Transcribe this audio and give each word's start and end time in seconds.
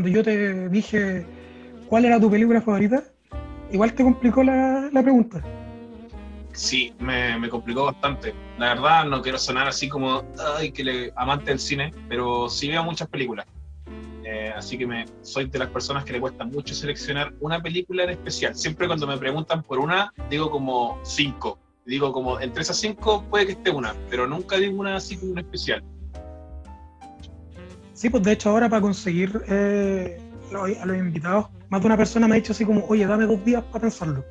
cuando 0.00 0.16
yo 0.16 0.24
te 0.24 0.70
dije 0.70 1.26
cuál 1.86 2.06
era 2.06 2.18
tu 2.18 2.30
película 2.30 2.62
favorita, 2.62 3.04
igual 3.70 3.92
te 3.92 4.02
complicó 4.02 4.42
la, 4.42 4.88
la 4.90 5.02
pregunta. 5.02 5.44
Sí, 6.52 6.94
me, 7.00 7.38
me, 7.38 7.50
complicó 7.50 7.84
bastante. 7.84 8.32
La 8.56 8.68
verdad, 8.74 9.04
no 9.04 9.20
quiero 9.20 9.38
sonar 9.38 9.68
así 9.68 9.90
como, 9.90 10.24
ay, 10.56 10.72
que 10.72 10.84
le, 10.84 11.12
amante 11.16 11.50
del 11.50 11.58
cine, 11.58 11.92
pero 12.08 12.48
sí 12.48 12.68
veo 12.68 12.82
muchas 12.82 13.08
películas. 13.08 13.44
Eh, 14.24 14.50
así 14.56 14.78
que 14.78 14.86
me, 14.86 15.04
soy 15.20 15.50
de 15.50 15.58
las 15.58 15.68
personas 15.68 16.02
que 16.04 16.14
le 16.14 16.20
cuesta 16.20 16.44
mucho 16.44 16.74
seleccionar 16.74 17.34
una 17.40 17.60
película 17.60 18.04
en 18.04 18.10
especial. 18.10 18.54
Siempre 18.54 18.86
cuando 18.86 19.06
me 19.06 19.18
preguntan 19.18 19.62
por 19.62 19.80
una, 19.80 20.14
digo 20.30 20.50
como 20.50 20.98
cinco. 21.02 21.58
Digo 21.84 22.10
como, 22.10 22.40
entre 22.40 22.62
esas 22.62 22.78
cinco 22.78 23.22
puede 23.28 23.44
que 23.44 23.52
esté 23.52 23.70
una, 23.70 23.94
pero 24.08 24.26
nunca 24.26 24.56
digo 24.56 24.80
una 24.80 24.96
así 24.96 25.18
como 25.18 25.32
una 25.32 25.42
especial. 25.42 25.84
Sí, 28.00 28.08
pues 28.08 28.22
de 28.22 28.32
hecho 28.32 28.48
ahora 28.48 28.66
para 28.70 28.80
conseguir 28.80 29.42
eh, 29.46 30.18
a 30.54 30.86
los 30.86 30.96
invitados, 30.96 31.48
más 31.68 31.82
de 31.82 31.86
una 31.86 31.98
persona 31.98 32.26
me 32.26 32.32
ha 32.32 32.36
dicho 32.36 32.52
así 32.52 32.64
como, 32.64 32.86
oye, 32.86 33.06
dame 33.06 33.26
dos 33.26 33.44
días 33.44 33.62
para 33.64 33.82
pensarlo 33.82 34.24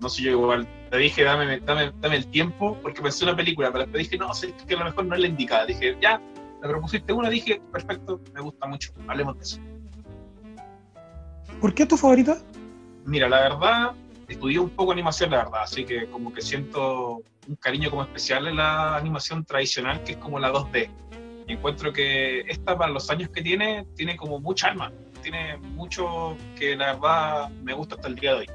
no 0.00 0.08
sé 0.08 0.22
yo 0.22 0.30
igual, 0.32 0.66
te 0.90 0.96
dije, 0.96 1.22
dame, 1.22 1.60
dame, 1.60 1.92
dame 2.00 2.16
el 2.16 2.26
tiempo, 2.26 2.76
porque 2.82 3.00
pensé 3.00 3.24
una 3.24 3.36
película, 3.36 3.70
pero 3.70 3.84
después 3.84 4.10
dije, 4.10 4.18
no, 4.18 4.34
sé 4.34 4.52
que 4.66 4.74
a 4.74 4.78
lo 4.78 4.84
mejor 4.86 5.04
no 5.04 5.14
es 5.14 5.20
la 5.20 5.28
indicada. 5.28 5.64
Dije, 5.64 5.96
ya, 6.02 6.20
me 6.60 6.68
propusiste 6.68 7.12
una, 7.12 7.30
dije, 7.30 7.62
perfecto, 7.70 8.20
me 8.34 8.40
gusta 8.40 8.66
mucho, 8.66 8.92
hablemos 9.06 9.36
de 9.36 9.42
eso. 9.42 9.60
¿Por 11.60 11.72
qué 11.72 11.84
es 11.84 11.88
tu 11.88 11.96
favorita? 11.96 12.38
Mira, 13.04 13.28
la 13.28 13.42
verdad, 13.42 13.92
estudié 14.26 14.58
un 14.58 14.70
poco 14.70 14.90
animación, 14.90 15.30
la 15.30 15.44
verdad, 15.44 15.62
así 15.62 15.84
que 15.84 16.08
como 16.08 16.32
que 16.32 16.42
siento 16.42 17.22
un 17.46 17.54
cariño 17.56 17.88
como 17.88 18.02
especial 18.02 18.48
en 18.48 18.56
la 18.56 18.96
animación 18.96 19.44
tradicional, 19.44 20.02
que 20.02 20.12
es 20.12 20.18
como 20.18 20.40
la 20.40 20.52
2D. 20.52 20.90
Encuentro 21.46 21.92
que 21.92 22.40
esta, 22.40 22.76
para 22.76 22.92
los 22.92 23.10
años 23.10 23.28
que 23.30 23.42
tiene, 23.42 23.86
tiene 23.96 24.16
como 24.16 24.40
mucha 24.40 24.68
alma, 24.68 24.92
tiene 25.22 25.56
mucho 25.56 26.36
que 26.58 26.76
la 26.76 26.94
verdad 26.94 27.50
me 27.62 27.72
gusta 27.72 27.96
hasta 27.96 28.08
el 28.08 28.14
día 28.14 28.32
de 28.32 28.38
hoy. 28.38 28.50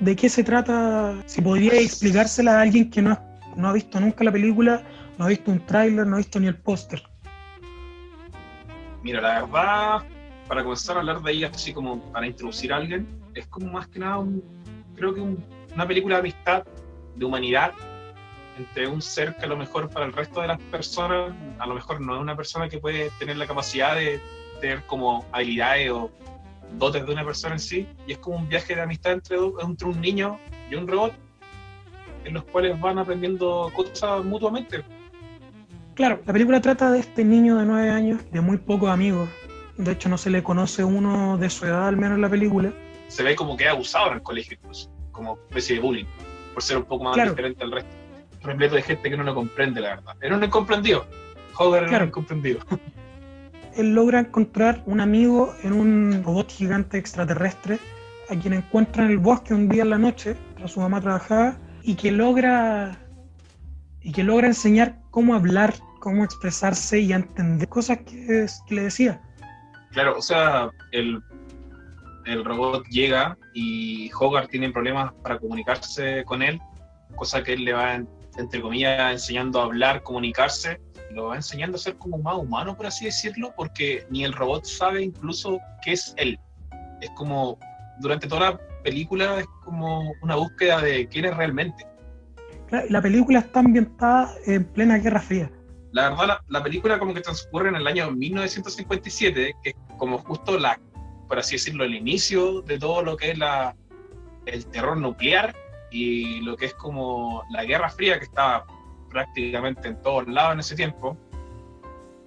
¿De 0.00 0.16
qué 0.16 0.28
se 0.28 0.42
trata? 0.42 1.22
Si 1.26 1.40
podría 1.40 1.74
explicársela 1.74 2.58
a 2.58 2.62
alguien 2.62 2.90
que 2.90 3.02
no, 3.02 3.18
no 3.56 3.68
ha 3.68 3.72
visto 3.72 4.00
nunca 4.00 4.24
la 4.24 4.32
película, 4.32 4.82
no 5.18 5.24
ha 5.24 5.28
visto 5.28 5.50
un 5.50 5.64
tráiler, 5.66 6.06
no 6.06 6.16
ha 6.16 6.18
visto 6.18 6.40
ni 6.40 6.46
el 6.46 6.56
póster. 6.56 7.02
Mira, 9.02 9.20
la 9.20 9.42
verdad, 9.42 10.02
para 10.48 10.62
comenzar 10.62 10.96
a 10.96 11.00
hablar 11.00 11.22
de 11.22 11.32
ella, 11.32 11.50
así 11.52 11.72
como 11.72 12.00
para 12.12 12.26
introducir 12.26 12.72
a 12.72 12.76
alguien, 12.76 13.06
es 13.34 13.46
como 13.46 13.72
más 13.72 13.88
que 13.88 13.98
nada, 13.98 14.24
creo 14.94 15.14
que 15.14 15.20
una 15.20 15.86
película 15.86 16.16
de 16.16 16.20
amistad, 16.20 16.64
de 17.16 17.24
humanidad, 17.24 17.72
entre 18.58 18.86
un 18.86 19.00
ser 19.00 19.36
que 19.36 19.44
a 19.44 19.48
lo 19.48 19.56
mejor 19.56 19.88
para 19.88 20.06
el 20.06 20.12
resto 20.12 20.40
de 20.40 20.48
las 20.48 20.58
personas, 20.58 21.32
a 21.58 21.66
lo 21.66 21.74
mejor 21.74 22.00
no 22.00 22.14
es 22.14 22.20
una 22.20 22.36
persona 22.36 22.68
que 22.68 22.78
puede 22.78 23.10
tener 23.18 23.36
la 23.36 23.46
capacidad 23.46 23.96
de 23.96 24.20
tener 24.60 24.82
como 24.84 25.24
habilidades 25.32 25.90
o 25.90 26.10
dotes 26.78 27.04
de 27.04 27.12
una 27.12 27.24
persona 27.24 27.54
en 27.54 27.60
sí, 27.60 27.88
y 28.06 28.12
es 28.12 28.18
como 28.18 28.36
un 28.36 28.48
viaje 28.48 28.74
de 28.74 28.82
amistad 28.82 29.12
entre, 29.12 29.36
entre 29.60 29.88
un 29.88 30.00
niño 30.00 30.38
y 30.70 30.74
un 30.74 30.86
robot, 30.86 31.12
en 32.24 32.34
los 32.34 32.44
cuales 32.44 32.80
van 32.80 32.98
aprendiendo 32.98 33.70
cosas 33.74 34.24
mutuamente. 34.24 34.84
Claro, 35.94 36.20
la 36.24 36.32
película 36.32 36.60
trata 36.60 36.90
de 36.90 37.00
este 37.00 37.24
niño 37.24 37.58
de 37.58 37.66
nueve 37.66 37.90
años, 37.90 38.22
de 38.30 38.40
muy 38.40 38.56
pocos 38.56 38.88
amigos. 38.88 39.28
De 39.76 39.92
hecho, 39.92 40.08
no 40.08 40.16
se 40.16 40.30
le 40.30 40.42
conoce 40.42 40.84
uno 40.84 41.36
de 41.36 41.50
su 41.50 41.66
edad, 41.66 41.88
al 41.88 41.96
menos 41.96 42.16
en 42.16 42.22
la 42.22 42.30
película. 42.30 42.72
Se 43.08 43.22
ve 43.22 43.34
como 43.34 43.56
que 43.56 43.64
es 43.64 43.70
abusado 43.70 44.08
en 44.08 44.14
el 44.14 44.22
colegio, 44.22 44.56
incluso, 44.58 44.90
como 45.10 45.38
especie 45.48 45.76
de 45.76 45.82
bullying, 45.82 46.06
por 46.54 46.62
ser 46.62 46.78
un 46.78 46.84
poco 46.84 47.04
más 47.04 47.16
diferente 47.16 47.62
al 47.62 47.72
resto. 47.72 48.01
Repleto 48.42 48.74
de 48.74 48.82
gente 48.82 49.10
que 49.10 49.16
no 49.16 49.22
lo 49.22 49.34
comprende, 49.34 49.80
la 49.80 49.96
verdad. 49.96 50.16
Era 50.20 50.36
un 50.36 50.44
incomprendido. 50.44 51.06
Joder, 51.52 51.84
era 51.84 51.98
un 51.98 52.08
incomprendido. 52.08 52.60
él 53.76 53.94
logra 53.94 54.20
encontrar 54.20 54.82
un 54.86 55.00
amigo 55.00 55.54
en 55.62 55.72
un 55.72 56.22
robot 56.24 56.50
gigante 56.50 56.98
extraterrestre 56.98 57.78
a 58.28 58.36
quien 58.36 58.54
encuentra 58.54 59.04
en 59.04 59.10
el 59.10 59.18
bosque 59.18 59.54
un 59.54 59.68
día 59.68 59.82
en 59.82 59.90
la 59.90 59.98
noche, 59.98 60.36
mientras 60.46 60.72
su 60.72 60.80
mamá 60.80 61.00
trabajaba, 61.00 61.56
y 61.82 61.94
que 61.94 62.12
logra 62.12 62.98
y 64.00 64.12
que 64.12 64.24
logra 64.24 64.48
enseñar 64.48 64.98
cómo 65.10 65.34
hablar, 65.34 65.74
cómo 66.00 66.24
expresarse 66.24 66.98
y 67.00 67.12
entender 67.12 67.68
cosas 67.68 67.98
que, 67.98 68.46
le 68.70 68.82
decía. 68.82 69.20
Claro, 69.92 70.18
o 70.18 70.22
sea, 70.22 70.70
el, 70.90 71.22
el 72.26 72.44
robot 72.44 72.84
llega 72.88 73.36
y 73.54 74.10
Hogarth 74.12 74.50
tiene 74.50 74.70
problemas 74.70 75.12
para 75.22 75.38
comunicarse 75.38 76.24
con 76.24 76.42
él, 76.42 76.60
cosa 77.14 77.44
que 77.44 77.52
él 77.52 77.64
le 77.64 77.74
va, 77.74 78.02
entre 78.36 78.60
comillas, 78.60 79.12
enseñando 79.12 79.60
a 79.60 79.64
hablar, 79.64 80.02
comunicarse, 80.02 80.80
lo 81.12 81.26
va 81.26 81.36
enseñando 81.36 81.76
a 81.76 81.80
ser 81.80 81.96
como 81.96 82.18
más 82.18 82.36
humano, 82.36 82.76
por 82.76 82.86
así 82.86 83.04
decirlo, 83.04 83.52
porque 83.56 84.06
ni 84.10 84.24
el 84.24 84.32
robot 84.32 84.64
sabe 84.64 85.02
incluso 85.02 85.58
qué 85.84 85.92
es 85.92 86.14
él. 86.16 86.38
Es 87.00 87.10
como, 87.10 87.58
durante 88.00 88.26
toda 88.26 88.52
la 88.52 88.60
película, 88.82 89.40
es 89.40 89.46
como 89.64 90.12
una 90.22 90.36
búsqueda 90.36 90.80
de 90.80 91.06
quién 91.08 91.26
es 91.26 91.36
realmente. 91.36 91.86
La 92.88 93.02
película 93.02 93.40
está 93.40 93.60
ambientada 93.60 94.34
en 94.46 94.64
plena 94.64 94.96
Guerra 94.96 95.20
Fría. 95.20 95.50
La 95.92 96.08
verdad, 96.08 96.38
la, 96.48 96.62
película 96.62 96.98
como 96.98 97.12
que 97.12 97.20
transcurre 97.20 97.68
en 97.68 97.76
el 97.76 97.86
año 97.86 98.10
1957, 98.10 99.56
que 99.62 99.70
es 99.70 99.76
como 99.98 100.16
justo 100.18 100.58
la, 100.58 100.80
por 101.28 101.38
así 101.38 101.56
decirlo, 101.56 101.84
el 101.84 101.94
inicio 101.94 102.62
de 102.62 102.78
todo 102.78 103.02
lo 103.02 103.14
que 103.18 103.32
es 103.32 103.38
la, 103.38 103.76
el 104.46 104.64
terror 104.66 104.96
nuclear 104.96 105.54
y 105.92 106.40
lo 106.40 106.56
que 106.56 106.66
es 106.66 106.74
como 106.74 107.44
la 107.50 107.64
Guerra 107.64 107.90
Fría 107.90 108.18
que 108.18 108.24
estaba 108.24 108.64
prácticamente 109.10 109.88
en 109.88 110.00
todos 110.00 110.26
lados 110.26 110.54
en 110.54 110.60
ese 110.60 110.74
tiempo. 110.74 111.16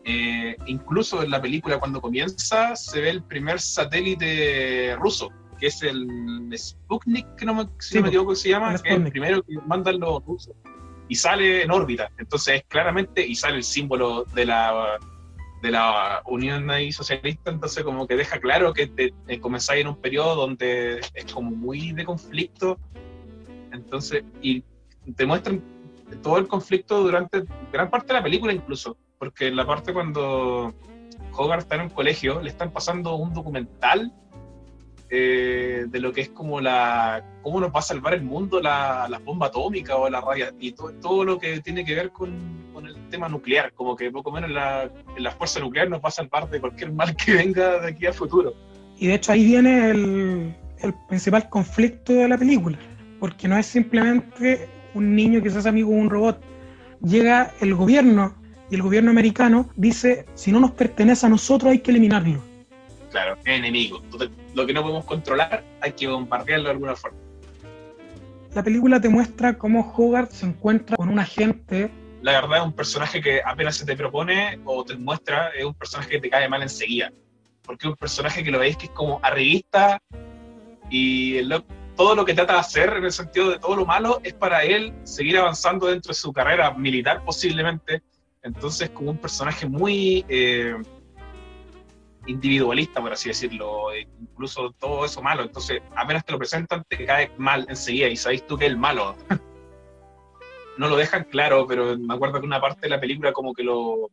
Eh, 0.04 0.56
incluso 0.68 1.24
en 1.24 1.32
la 1.32 1.42
película 1.42 1.80
cuando 1.80 2.00
comienza 2.00 2.76
se 2.76 3.02
ve 3.02 3.10
el 3.10 3.24
primer 3.24 3.60
satélite 3.60 4.96
ruso, 4.98 5.32
que 5.60 5.68
es 5.68 5.82
el 5.82 6.54
Sputnik, 6.56 7.36
que 7.36 7.46
no 7.46 7.56
me, 7.56 7.68
si 7.80 8.00
me 8.00 8.10
equivoco 8.10 8.36
se 8.36 8.50
llama, 8.50 8.78
que 8.78 8.90
es 8.90 8.96
el 8.96 9.12
primero 9.12 9.42
que 9.42 9.56
mandan 9.66 10.00
los 10.00 10.24
rusos. 10.24 10.54
Y 11.08 11.16
sale 11.16 11.64
en 11.64 11.72
órbita, 11.72 12.12
entonces 12.18 12.64
claramente, 12.68 13.26
y 13.26 13.36
sale 13.36 13.58
el 13.58 13.64
símbolo 13.64 14.26
de 14.26 14.46
la 14.46 15.00
de 15.62 15.72
la 15.72 16.22
Unión 16.26 16.70
ahí 16.70 16.92
Socialista, 16.92 17.50
entonces 17.50 17.84
como 17.84 18.06
que 18.06 18.16
deja 18.16 18.40
claro 18.40 18.74
que 18.74 18.86
te, 18.86 19.12
te 19.26 19.40
comenzáis 19.40 19.82
en 19.82 19.88
un 19.88 20.00
periodo 20.00 20.36
donde 20.36 21.00
es 21.14 21.34
como 21.34 21.50
muy 21.50 21.92
de 21.92 22.06
conflicto, 22.06 22.78
entonces, 23.76 24.24
y 24.42 24.64
te 25.16 25.26
muestran 25.26 25.62
todo 26.22 26.38
el 26.38 26.48
conflicto 26.48 27.04
durante 27.04 27.44
gran 27.72 27.90
parte 27.90 28.08
de 28.08 28.14
la 28.14 28.24
película 28.24 28.54
incluso, 28.54 28.98
porque 29.18 29.48
en 29.48 29.56
la 29.56 29.66
parte 29.66 29.94
cuando 29.94 30.74
Hogarth 31.34 31.64
está 31.64 31.76
en 31.76 31.82
un 31.82 31.90
colegio, 31.90 32.42
le 32.42 32.50
están 32.50 32.72
pasando 32.72 33.16
un 33.16 33.34
documental 33.34 34.12
eh, 35.10 35.86
de 35.88 36.00
lo 36.00 36.12
que 36.12 36.22
es 36.22 36.30
como 36.30 36.60
la 36.60 37.24
cómo 37.44 37.60
nos 37.60 37.70
va 37.70 37.78
a 37.78 37.84
salvar 37.84 38.16
el 38.16 38.24
mundo 38.24 38.60
la, 38.60 39.08
la 39.08 39.20
bomba 39.20 39.48
atómica 39.48 39.96
o 39.98 40.10
la 40.10 40.20
raya 40.20 40.52
y 40.60 40.72
todo 40.72 41.24
lo 41.24 41.38
que 41.38 41.62
tiene 41.62 41.86
que 41.86 41.94
ver 41.94 42.12
con, 42.12 42.72
con, 42.74 42.88
el 42.88 42.96
tema 43.10 43.30
nuclear, 43.30 43.72
como 43.74 43.96
que 43.96 44.10
poco 44.10 44.32
menos 44.32 44.50
la, 44.50 44.90
la 45.18 45.32
fuerza 45.32 45.60
nuclear 45.60 45.90
nos 45.90 46.00
va 46.00 46.10
a 46.10 46.12
salvar 46.12 46.50
de 46.50 46.60
cualquier 46.60 46.92
mal 46.92 47.16
que 47.16 47.34
venga 47.34 47.80
de 47.82 47.90
aquí 47.90 48.08
al 48.08 48.16
futuro. 48.16 48.54
Y 48.98 49.08
de 49.08 49.14
hecho 49.14 49.32
ahí 49.32 49.46
viene 49.46 49.92
el, 49.92 50.56
el 50.80 50.94
principal 51.08 51.50
conflicto 51.50 52.14
de 52.14 52.28
la 52.28 52.38
película, 52.38 52.80
porque 53.20 53.48
no 53.48 53.58
es 53.58 53.66
simplemente 53.66 54.68
un 54.94 55.16
niño 55.16 55.42
que 55.42 55.50
se 55.50 55.60
hace 55.60 55.70
amigo 55.70 55.92
de 55.92 55.98
un 55.98 56.10
robot. 56.10 56.42
Llega 57.02 57.54
el 57.62 57.76
gobierno 57.76 58.36
y 58.70 58.76
el 58.76 58.82
gobierno 58.82 59.12
americano 59.12 59.70
dice, 59.76 60.26
si 60.34 60.52
no 60.52 60.60
nos 60.60 60.72
pertenece 60.72 61.26
a 61.26 61.30
nosotros 61.30 61.72
hay 61.72 61.80
que 61.80 61.92
eliminarlo. 61.92 62.42
Claro, 63.12 63.38
es 63.46 63.58
enemigo. 63.58 64.02
lo 64.54 64.66
que 64.66 64.74
no 64.74 64.82
podemos 64.82 65.06
controlar 65.06 65.64
hay 65.82 65.92
que 65.94 66.08
bombardearlo 66.08 66.66
de 66.66 66.72
alguna 66.72 66.96
forma. 66.96 67.18
La 68.54 68.64
película 68.64 69.02
te 69.02 69.10
muestra 69.10 69.58
cómo 69.58 69.94
Hogarth 69.96 70.32
se 70.32 70.46
encuentra 70.46 70.96
con 70.96 71.10
un 71.10 71.20
agente. 71.20 71.92
La 72.22 72.32
verdad 72.32 72.60
es 72.60 72.64
un 72.64 72.74
personaje 72.74 73.22
que 73.22 73.42
apenas 73.46 73.76
se 73.76 73.86
te 73.86 73.96
propone 73.96 74.60
o 74.64 74.84
te 74.84 74.96
muestra, 74.96 75.50
es 75.50 75.66
un 75.66 75.74
personaje 75.74 76.10
que 76.10 76.22
te 76.22 76.30
cae 76.30 76.48
mal 76.48 76.62
enseguida. 76.62 77.12
Porque 77.64 77.88
es 77.88 77.92
un 77.92 77.98
personaje 77.98 78.44
que 78.44 78.52
lo 78.52 78.60
veis 78.60 78.78
que 78.78 78.86
es 78.86 78.92
como 78.92 79.20
arribista 79.24 80.00
y 80.90 81.38
el 81.38 81.50
loco 81.50 81.68
todo 81.96 82.16
lo 82.16 82.26
que 82.26 82.34
trata 82.34 82.54
de 82.54 82.60
hacer, 82.60 82.94
en 82.98 83.06
el 83.06 83.12
sentido 83.12 83.50
de 83.50 83.60
todo 83.60 83.76
lo 83.76 83.86
malo, 83.86 84.20
es 84.24 84.34
para 84.34 84.64
él 84.64 84.94
seguir 85.04 85.38
avanzando 85.38 85.88
dentro 85.88 86.10
de 86.10 86.16
su 86.16 86.34
carrera 86.34 86.72
militar 86.74 87.24
posiblemente. 87.24 88.02
Entonces, 88.44 88.90
como 88.92 89.12
un 89.12 89.18
personaje 89.18 89.66
muy 89.66 90.26
eh, 90.28 90.76
individualista, 92.28 93.02
por 93.02 93.14
así 93.14 93.30
decirlo, 93.30 93.92
e 93.92 94.08
incluso 94.20 94.72
todo 94.80 95.06
eso 95.06 95.22
malo. 95.22 95.44
Entonces, 95.44 95.82
apenas 95.96 96.26
te 96.26 96.32
lo 96.32 96.38
presentan, 96.38 96.84
te 96.88 97.06
cae 97.06 97.32
mal 97.38 97.66
enseguida 97.70 98.08
y 98.08 98.18
sabéis 98.18 98.46
tú 98.46 98.58
que 98.58 98.66
es 98.66 98.72
el 98.72 98.78
malo. 98.78 99.16
no 100.78 100.90
lo 100.90 100.96
dejan 100.96 101.24
claro, 101.26 101.66
pero 101.68 101.98
me 101.98 102.14
acuerdo 102.14 102.40
que 102.40 102.46
una 102.46 102.62
parte 102.62 102.82
de 102.82 102.90
la 102.90 103.00
película 103.00 103.32
como 103.32 103.54
que 103.54 103.64
lo, 103.64 104.12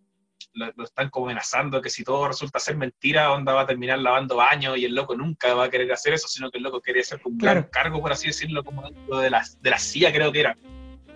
lo, 0.55 0.85
están 0.85 1.11
como 1.11 1.27
amenazando 1.27 1.81
que 1.81 1.91
si 1.91 2.05
todo 2.05 2.29
resulta 2.29 2.59
ser 2.59 2.77
mentira, 2.77 3.33
Onda 3.33 3.53
va 3.53 3.63
a 3.63 3.67
terminar 3.67 3.99
lavando 3.99 4.37
baños 4.37 4.79
y 4.79 4.85
el 4.85 4.95
loco 4.95 5.17
nunca 5.17 5.55
va 5.55 5.65
a 5.65 5.71
querer 5.71 5.91
hacer 5.93 6.15
eso, 6.15 6.29
sino 6.29 6.51
que 6.51 6.59
el 6.59 6.65
loco 6.65 6.81
quiere 6.81 7.03
ser 7.03 7.21
un 7.25 7.39
gran 7.39 7.65
cargo, 7.65 8.01
por 8.01 8.13
así 8.13 8.29
decirlo, 8.29 8.65
como 8.65 8.83
dentro 8.83 9.19
de 9.19 9.31
la, 9.31 9.45
de 9.61 9.71
la 9.71 9.79
CIA 9.79 10.13
creo 10.13 10.33
que 10.33 10.41
era. 10.41 10.57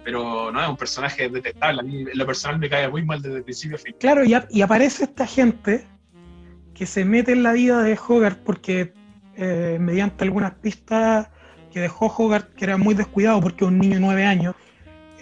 Pero 0.05 0.53
no 0.53 0.63
es 0.63 0.69
un 0.69 0.77
personaje 0.77 1.29
detestable, 1.29 1.81
a 1.81 1.83
mí 1.83 2.03
en 2.03 2.19
lo 2.19 2.27
personal 2.27 2.59
me 2.59 2.69
cae 2.71 2.89
muy 2.89 3.05
mal 3.05 3.21
desde 3.21 3.39
el 3.39 3.45
principio 3.45 3.77
a 3.77 3.81
fin. 3.81 3.95
Claro, 3.99 4.25
y, 4.25 4.37
y 4.51 4.63
aparece 4.63 5.05
esta 5.05 5.27
gente 5.27 5.87
que 6.75 6.87
se 6.87 7.05
mete 7.05 7.33
en 7.33 7.43
la 7.43 7.53
vida 7.53 7.83
de 7.83 7.99
Hogarth 7.99 8.39
porque 8.45 8.93
eh, 9.37 9.79
mediante 9.81 10.25
algunas 10.25 10.55
pistas 10.55 11.29
que 11.73 11.81
dejó 11.81 12.07
Hogarth, 12.07 12.55
que 12.55 12.65
era 12.65 12.77
muy 12.77 12.95
descuidado 12.95 13.41
porque 13.41 13.65
un 13.65 13.79
niño 13.79 13.95
de 13.95 14.01
nueve 14.01 14.25
años, 14.25 14.55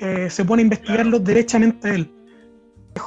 eh, 0.01 0.29
se 0.31 0.45
pone 0.45 0.63
a 0.63 0.65
investigarlo 0.65 1.19
derechamente 1.19 1.89
a 1.89 1.95
él. 1.95 2.13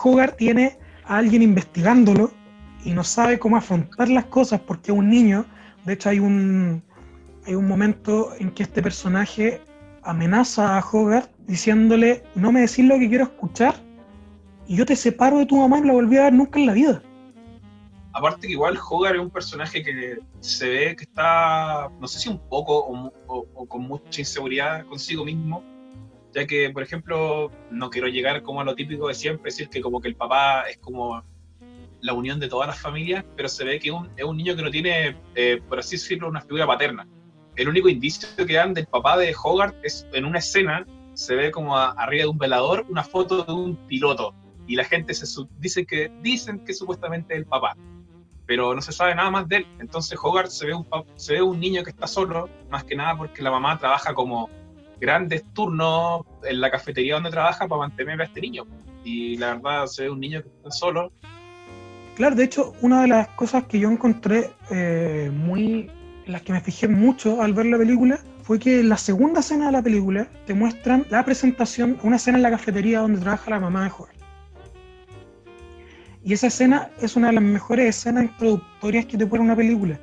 Hogarth 0.03 0.37
tiene 0.37 0.79
alguien 1.07 1.41
investigándolo 1.41 2.31
y 2.83 2.93
no 2.93 3.03
sabe 3.03 3.39
cómo 3.39 3.57
afrontar 3.57 4.09
las 4.09 4.25
cosas 4.25 4.59
porque 4.61 4.91
es 4.91 4.97
un 4.97 5.09
niño. 5.09 5.45
De 5.85 5.93
hecho, 5.93 6.09
hay 6.09 6.19
un, 6.19 6.83
hay 7.45 7.55
un 7.55 7.67
momento 7.67 8.33
en 8.39 8.51
que 8.51 8.63
este 8.63 8.81
personaje 8.81 9.61
amenaza 10.03 10.77
a 10.77 10.81
Hogarth 10.81 11.31
diciéndole: 11.47 12.23
No 12.35 12.51
me 12.51 12.61
decís 12.61 12.85
lo 12.85 12.97
que 12.99 13.09
quiero 13.09 13.25
escuchar 13.25 13.75
y 14.67 14.75
yo 14.75 14.85
te 14.85 14.95
separo 14.95 15.39
de 15.39 15.45
tu 15.45 15.57
mamá 15.57 15.77
y 15.77 15.81
no 15.81 15.87
la 15.87 15.93
volví 15.93 16.17
a 16.17 16.23
ver 16.23 16.33
nunca 16.33 16.59
en 16.59 16.65
la 16.65 16.73
vida. 16.73 17.01
Aparte 18.13 18.47
que 18.47 18.53
igual 18.53 18.77
Hogarth 18.77 19.15
es 19.15 19.21
un 19.21 19.29
personaje 19.29 19.83
que 19.83 20.19
se 20.39 20.69
ve 20.69 20.95
que 20.95 21.03
está, 21.03 21.89
no 21.99 22.07
sé 22.07 22.19
si 22.19 22.29
un 22.29 22.39
poco 22.49 23.11
o, 23.27 23.67
con 23.67 23.81
mucha 23.83 24.21
inseguridad 24.21 24.85
consigo 24.87 25.23
mismo, 25.23 25.63
ya 26.37 26.45
que, 26.45 26.69
por 26.69 26.83
ejemplo, 26.83 27.51
no 27.71 27.89
quiero 27.89 28.07
llegar 28.07 28.43
como 28.43 28.61
a 28.61 28.63
lo 28.63 28.75
típico 28.75 29.07
de 29.07 29.15
siempre, 29.15 29.45
decir 29.45 29.69
que 29.69 29.81
como 29.81 29.99
que 29.99 30.07
el 30.07 30.15
papá 30.15 30.69
es 30.69 30.77
como 30.77 31.23
la 32.01 32.13
unión 32.13 32.39
de 32.39 32.47
todas 32.47 32.67
las 32.67 32.79
familias, 32.79 33.25
pero 33.35 33.49
se 33.49 33.65
ve 33.65 33.79
que 33.79 33.89
es 34.15 34.23
un 34.23 34.37
niño 34.37 34.55
que 34.55 34.61
no 34.61 34.69
tiene, 34.69 35.17
eh, 35.33 35.59
por 35.67 35.79
así 35.79 35.95
decirlo, 35.95 36.29
una 36.29 36.41
figura 36.41 36.67
paterna. 36.67 37.07
El 37.55 37.67
único 37.67 37.89
indicio 37.89 38.29
que 38.45 38.53
dan 38.53 38.75
del 38.75 38.85
papá 38.85 39.17
de 39.17 39.33
Hogarth 39.35 39.83
es 39.83 40.05
en 40.13 40.25
una 40.25 40.37
escena, 40.37 40.85
se 41.15 41.33
ve 41.33 41.49
como 41.49 41.75
arriba 41.75 42.25
de 42.25 42.29
un 42.29 42.37
velador 42.37 42.85
una 42.87 43.03
foto 43.03 43.43
de 43.43 43.51
un 43.51 43.75
piloto 43.87 44.35
y 44.67 44.75
la 44.75 44.83
gente 44.83 45.15
se 45.15 45.25
dice 45.57 45.87
que 45.87 46.11
dicen 46.21 46.63
que 46.63 46.75
supuestamente 46.75 47.33
es 47.33 47.39
el 47.39 47.45
papá, 47.47 47.75
pero 48.45 48.75
no 48.75 48.81
se 48.81 48.91
sabe 48.91 49.15
nada 49.15 49.31
más 49.31 49.47
de 49.47 49.57
él. 49.57 49.67
Entonces 49.79 50.19
Hogarth 50.21 50.51
se 50.51 50.67
ve 50.67 50.75
un 50.75 50.85
se 51.15 51.33
ve 51.33 51.41
un 51.41 51.59
niño 51.59 51.83
que 51.83 51.89
está 51.89 52.05
solo, 52.05 52.47
más 52.69 52.83
que 52.83 52.95
nada 52.95 53.17
porque 53.17 53.41
la 53.41 53.49
mamá 53.49 53.79
trabaja 53.79 54.13
como 54.13 54.51
grandes 54.99 55.43
turnos 55.53 56.21
en 56.43 56.61
la 56.61 56.71
cafetería 56.71 57.15
donde 57.15 57.31
trabaja 57.31 57.67
para 57.67 57.79
mantener 57.79 58.19
a 58.21 58.25
este 58.25 58.41
niño. 58.41 58.65
Y 59.03 59.37
la 59.37 59.55
verdad 59.55 59.85
se 59.85 60.09
un 60.09 60.19
niño 60.19 60.41
que 60.41 60.49
está 60.49 60.71
solo. 60.71 61.11
Claro, 62.15 62.35
de 62.35 62.43
hecho, 62.43 62.73
una 62.81 63.01
de 63.03 63.07
las 63.07 63.27
cosas 63.29 63.65
que 63.65 63.79
yo 63.79 63.91
encontré 63.91 64.49
eh, 64.71 65.31
muy, 65.33 65.91
las 66.25 66.41
que 66.41 66.51
me 66.51 66.61
fijé 66.61 66.87
mucho 66.87 67.41
al 67.41 67.53
ver 67.53 67.67
la 67.67 67.77
película, 67.77 68.19
fue 68.41 68.59
que 68.59 68.79
en 68.79 68.89
la 68.89 68.97
segunda 68.97 69.41
escena 69.41 69.67
de 69.67 69.73
la 69.73 69.81
película 69.81 70.27
te 70.45 70.53
muestran 70.53 71.05
la 71.09 71.23
presentación, 71.23 71.99
una 72.01 72.15
escena 72.15 72.37
en 72.37 72.43
la 72.43 72.49
cafetería 72.49 73.01
donde 73.01 73.19
trabaja 73.19 73.51
la 73.51 73.59
mamá 73.59 73.83
de 73.83 73.91
Hogarth. 73.91 74.17
Y 76.23 76.33
esa 76.33 76.47
escena 76.47 76.89
es 77.01 77.15
una 77.15 77.27
de 77.27 77.33
las 77.33 77.43
mejores 77.43 77.95
escenas 77.95 78.23
introductorias 78.23 79.05
que 79.05 79.17
te 79.17 79.27
pone 79.27 79.43
una 79.43 79.55
película, 79.55 79.99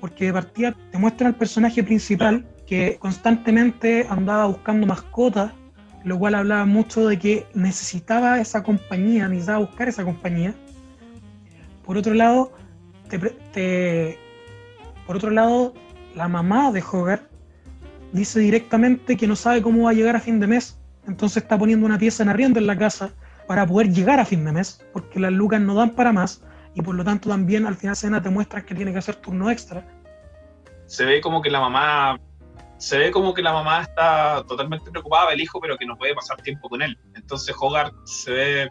porque 0.00 0.26
de 0.26 0.32
partida 0.32 0.74
te 0.90 0.98
muestra 0.98 1.28
al 1.28 1.34
personaje 1.34 1.82
principal 1.82 2.44
constantemente 2.98 4.06
andaba 4.08 4.46
buscando 4.46 4.86
mascotas, 4.86 5.52
lo 6.04 6.18
cual 6.18 6.34
hablaba 6.34 6.64
mucho 6.64 7.06
de 7.06 7.18
que 7.18 7.46
necesitaba 7.54 8.40
esa 8.40 8.62
compañía, 8.62 9.28
necesitaba 9.28 9.58
buscar 9.58 9.88
esa 9.88 10.04
compañía. 10.04 10.54
Por 11.84 11.96
otro 11.96 12.14
lado, 12.14 12.52
por 15.06 15.16
otro 15.16 15.30
lado, 15.30 15.74
la 16.14 16.28
mamá 16.28 16.72
de 16.72 16.82
Hogarth 16.82 17.28
dice 18.12 18.40
directamente 18.40 19.16
que 19.16 19.26
no 19.26 19.36
sabe 19.36 19.62
cómo 19.62 19.84
va 19.84 19.90
a 19.90 19.94
llegar 19.94 20.16
a 20.16 20.20
fin 20.20 20.40
de 20.40 20.46
mes, 20.46 20.78
entonces 21.06 21.42
está 21.42 21.58
poniendo 21.58 21.86
una 21.86 21.98
pieza 21.98 22.22
en 22.22 22.28
arriendo 22.28 22.58
en 22.58 22.66
la 22.66 22.76
casa 22.76 23.10
para 23.46 23.66
poder 23.66 23.90
llegar 23.90 24.20
a 24.20 24.24
fin 24.24 24.44
de 24.44 24.52
mes, 24.52 24.84
porque 24.92 25.20
las 25.20 25.32
lucas 25.32 25.60
no 25.60 25.74
dan 25.74 25.90
para 25.90 26.12
más 26.12 26.42
y 26.74 26.82
por 26.82 26.94
lo 26.94 27.04
tanto 27.04 27.28
también 27.28 27.66
al 27.66 27.76
final 27.76 27.96
cena 27.96 28.22
te 28.22 28.30
muestran 28.30 28.64
que 28.64 28.74
tiene 28.74 28.92
que 28.92 28.98
hacer 28.98 29.16
turno 29.16 29.50
extra. 29.50 29.84
Se 30.86 31.04
ve 31.04 31.20
como 31.20 31.42
que 31.42 31.50
la 31.50 31.60
mamá 31.60 32.18
se 32.82 32.98
ve 32.98 33.12
como 33.12 33.32
que 33.32 33.42
la 33.42 33.52
mamá 33.52 33.82
está 33.82 34.42
totalmente 34.48 34.90
preocupada 34.90 35.30
del 35.30 35.40
hijo, 35.40 35.60
pero 35.60 35.78
que 35.78 35.86
no 35.86 35.96
puede 35.96 36.16
pasar 36.16 36.42
tiempo 36.42 36.68
con 36.68 36.82
él. 36.82 36.98
Entonces 37.14 37.54
Hogarth 37.56 37.94
se 38.06 38.32
ve, 38.32 38.70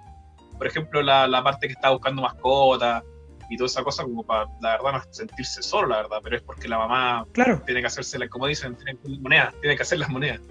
por 0.57 0.67
ejemplo, 0.67 1.01
la, 1.01 1.27
la 1.27 1.41
parte 1.41 1.67
que 1.67 1.73
está 1.73 1.91
buscando 1.91 2.21
mascota 2.21 3.01
y 3.49 3.55
toda 3.55 3.67
esa 3.67 3.83
cosa 3.85 4.03
como 4.03 4.21
para, 4.21 4.47
la 4.59 4.71
verdad, 4.71 4.91
no 4.91 5.13
sentirse 5.13 5.63
solo, 5.63 5.87
la 5.87 6.01
verdad, 6.01 6.17
pero 6.21 6.35
es 6.35 6.41
porque 6.41 6.67
la 6.67 6.77
mamá 6.77 7.25
claro. 7.31 7.61
tiene 7.65 7.79
que 7.79 7.87
hacerse, 7.87 8.27
como 8.27 8.47
dicen, 8.47 8.75
tiene 8.75 8.99
monedas, 9.21 9.55
tiene 9.61 9.77
que 9.77 9.83
hacer 9.83 9.99
las 9.99 10.09
monedas. 10.09 10.41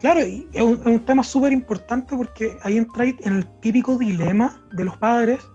Claro, 0.00 0.20
y 0.20 0.48
es 0.54 0.62
un, 0.62 1.04
tema 1.04 1.22
súper 1.22 1.52
importante 1.52 2.16
porque 2.16 2.56
ahí 2.62 2.78
entra 2.78 3.04
en 3.04 3.36
el 3.36 3.46
típico 3.60 3.98
dilema 3.98 4.66
de 4.72 4.84
los 4.84 4.96
padres. 4.96 5.46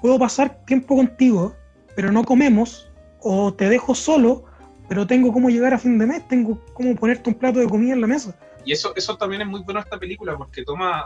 Puedo 0.00 0.18
pasar 0.18 0.64
tiempo 0.64 0.96
contigo, 0.96 1.54
pero 1.94 2.10
no 2.10 2.24
comemos, 2.24 2.90
o 3.20 3.52
te 3.52 3.68
dejo 3.68 3.94
solo, 3.94 4.47
pero 4.88 5.06
tengo 5.06 5.32
cómo 5.32 5.50
llegar 5.50 5.74
a 5.74 5.78
fin 5.78 5.98
de 5.98 6.06
mes, 6.06 6.26
tengo 6.28 6.58
cómo 6.72 6.96
ponerte 6.96 7.30
un 7.30 7.36
plato 7.36 7.58
de 7.58 7.68
comida 7.68 7.92
en 7.92 8.00
la 8.00 8.06
mesa. 8.06 8.34
Y 8.64 8.72
eso, 8.72 8.92
eso 8.96 9.16
también 9.16 9.42
es 9.42 9.48
muy 9.48 9.60
bueno 9.62 9.80
esta 9.80 9.98
película, 9.98 10.36
porque 10.36 10.64
toma, 10.64 11.04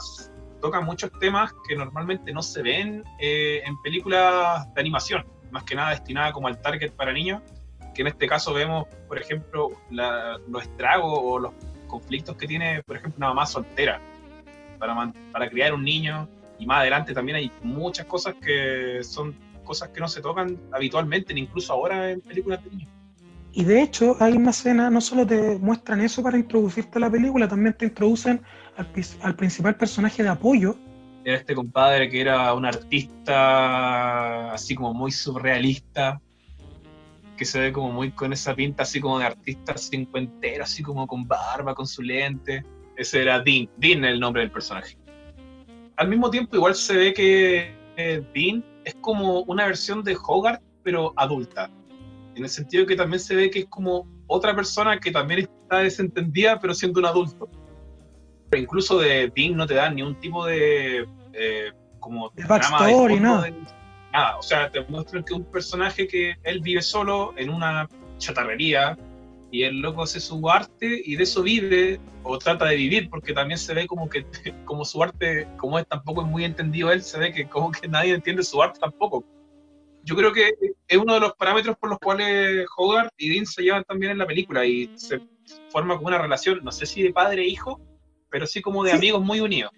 toca 0.61 0.81
muchos 0.81 1.11
temas 1.19 1.53
que 1.69 1.77
normalmente 1.77 2.33
no 2.33 2.43
se 2.43 2.63
ven 2.63 3.05
eh, 3.21 3.63
en 3.65 3.81
películas 3.83 4.73
de 4.75 4.81
animación, 4.81 5.27
más 5.51 5.65
que 5.65 5.75
nada 5.75 5.91
destinada 5.91 6.33
como 6.33 6.49
al 6.49 6.61
target 6.61 6.93
para 6.93 7.13
niños, 7.13 7.43
que 7.95 8.03
en 8.03 8.09
este 8.09 8.27
caso 8.27 8.55
vemos, 8.55 8.87
por 9.09 9.19
ejemplo, 9.19 9.71
los 9.91 10.63
estragos 10.63 11.21
o 11.23 11.39
los 11.39 11.53
conflictos 11.89 12.37
que 12.37 12.47
tiene, 12.47 12.83
por 12.85 12.97
ejemplo, 12.97 13.19
una 13.19 13.29
mamá 13.29 13.47
soltera 13.47 14.01
para, 14.79 15.13
para 15.31 15.51
criar 15.51 15.75
un 15.75 15.85
niño. 15.85 16.29
Y 16.59 16.67
más 16.67 16.81
adelante 16.81 17.13
también 17.13 17.37
hay 17.37 17.53
muchas 17.63 18.07
cosas 18.07 18.35
que 18.41 19.03
son 19.03 19.35
cosas 19.63 19.91
que 19.91 20.01
no 20.01 20.09
se 20.09 20.23
tocan 20.23 20.59
habitualmente, 20.73 21.39
incluso 21.39 21.73
ahora 21.73 22.11
en 22.11 22.21
películas 22.21 22.65
de 22.65 22.71
niños. 22.71 22.89
Y 23.55 23.65
de 23.65 23.83
hecho, 23.83 24.17
hay 24.19 24.33
una 24.33 24.51
escena, 24.51 24.89
no 24.89 25.01
solo 25.01 25.27
te 25.27 25.59
muestran 25.59 26.01
eso 26.01 26.23
para 26.23 26.39
introducirte 26.39 26.97
a 26.99 27.01
la 27.03 27.11
película, 27.11 27.47
también 27.47 27.75
te 27.75 27.85
introducen 27.85 28.41
al, 28.77 28.89
al 29.21 29.37
principal 29.37 29.77
personaje 29.77 30.23
de 30.23 30.31
apoyo. 30.31 30.77
Era 31.25 31.37
este 31.37 31.55
compadre 31.55 32.09
que 32.09 32.21
era 32.21 32.53
un 32.55 32.65
artista 32.65 34.53
así 34.53 34.75
como 34.75 34.95
muy 34.95 35.13
surrealista, 35.13 36.21
que 37.37 37.45
se 37.45 37.61
ve 37.61 37.73
como 37.73 37.93
muy 37.93 38.11
con 38.11 38.33
esa 38.33 38.55
pinta 38.55 38.85
así 38.85 39.01
como 39.01 39.19
de 39.19 39.27
artista 39.27 39.77
cincuentero, 39.77 40.65
así 40.65 40.83
como 40.83 41.07
con 41.07 41.29
barba, 41.29 41.75
con 41.75 41.87
su 41.87 42.03
lente. 42.03 42.65
Ese 42.97 43.23
era 43.23 43.41
Dean, 43.41 43.69
Dean 43.77 44.05
es 44.05 44.13
el 44.13 44.21
nombre 44.21 44.43
del 44.43 44.51
personaje. 44.51 44.97
Al 45.97 46.09
mismo 46.09 46.31
tiempo 46.31 46.57
igual 46.57 46.75
se 46.75 46.97
ve 46.97 47.13
que 47.13 47.75
eh, 47.97 48.23
Dean 48.35 48.65
es 48.85 48.95
como 48.97 49.41
una 49.43 49.67
versión 49.67 50.03
de 50.03 50.17
Hogarth, 50.17 50.63
pero 50.83 51.13
adulta. 51.17 51.71
En 52.35 52.45
el 52.45 52.49
sentido 52.49 52.87
que 52.87 52.97
también 52.97 53.21
se 53.21 53.35
ve 53.35 53.51
que 53.51 53.61
es 53.61 53.67
como 53.67 54.07
otra 54.27 54.55
persona 54.55 54.99
que 54.99 55.11
también 55.11 55.41
está 55.41 55.79
desentendida, 55.79 56.59
pero 56.61 56.75
siendo 56.75 57.01
un 57.01 57.07
adulto. 57.07 57.49
incluso 58.57 58.99
de 58.99 59.33
Dean 59.35 59.57
no 59.57 59.67
te 59.67 59.75
dan 59.75 59.95
ni 59.97 60.03
un 60.03 60.19
tipo 60.21 60.45
de 60.47 61.07
eh, 61.33 61.73
como 62.01 62.31
de 62.31 62.45
backstory, 62.45 63.21
¿no? 63.21 63.45
nada. 64.13 64.37
O 64.39 64.43
sea, 64.43 64.71
te 64.71 64.85
muestran 64.85 65.25
que 65.25 65.35
un 65.35 65.45
personaje 65.45 66.07
que 66.07 66.35
él 66.43 66.61
vive 66.61 66.83
solo 66.83 67.33
en 67.37 67.51
una 67.51 67.89
chatarrería 68.19 68.97
y 69.51 69.65
el 69.65 69.81
loco 69.81 70.03
hace 70.03 70.21
su 70.21 70.49
arte 70.49 71.03
y 71.05 71.17
de 71.17 71.25
eso 71.25 71.43
vive 71.43 72.01
o 72.23 72.39
trata 72.39 72.67
de 72.67 72.77
vivir 72.77 73.11
porque 73.11 73.35
también 73.35 73.59
se 73.59 73.75
ve 73.75 73.87
como 73.87 74.09
que 74.09 74.25
como 74.65 74.85
su 74.85 75.03
arte 75.03 75.47
como 75.59 75.79
es 75.79 75.87
tampoco 75.87 76.23
es 76.23 76.29
muy 76.29 76.45
entendido 76.45 76.91
él 76.91 77.03
se 77.03 77.19
ve 77.19 77.33
que 77.33 77.47
como 77.47 77.71
que 77.71 77.87
nadie 77.87 78.15
entiende 78.15 78.43
su 78.43 78.63
arte 78.63 78.81
tampoco 78.81 79.25
yo 80.05 80.17
creo 80.17 80.33
que 80.33 80.53
es 80.89 80.99
uno 80.99 81.15
de 81.15 81.21
los 81.21 81.35
parámetros 81.35 81.77
por 81.79 81.91
los 81.91 81.99
cuales 81.99 82.67
Hogarth 82.77 83.13
y 83.17 83.31
Dean 83.31 83.47
se 83.47 83.63
llevan 83.63 83.85
también 83.85 84.13
en 84.13 84.19
la 84.19 84.27
película 84.27 84.65
y 84.67 84.91
se 84.97 85.21
forma 85.71 85.97
como 85.97 86.09
una 86.09 86.19
relación 86.19 86.61
no 86.63 86.73
sé 86.73 86.87
si 86.87 87.03
de 87.03 87.13
padre 87.13 87.43
e 87.43 87.49
hijo 87.49 87.81
pero 88.33 88.47
sí 88.47 88.63
como 88.63 88.83
de 88.83 88.93
amigos 88.93 89.23
muy 89.23 89.41
unidos. 89.41 89.71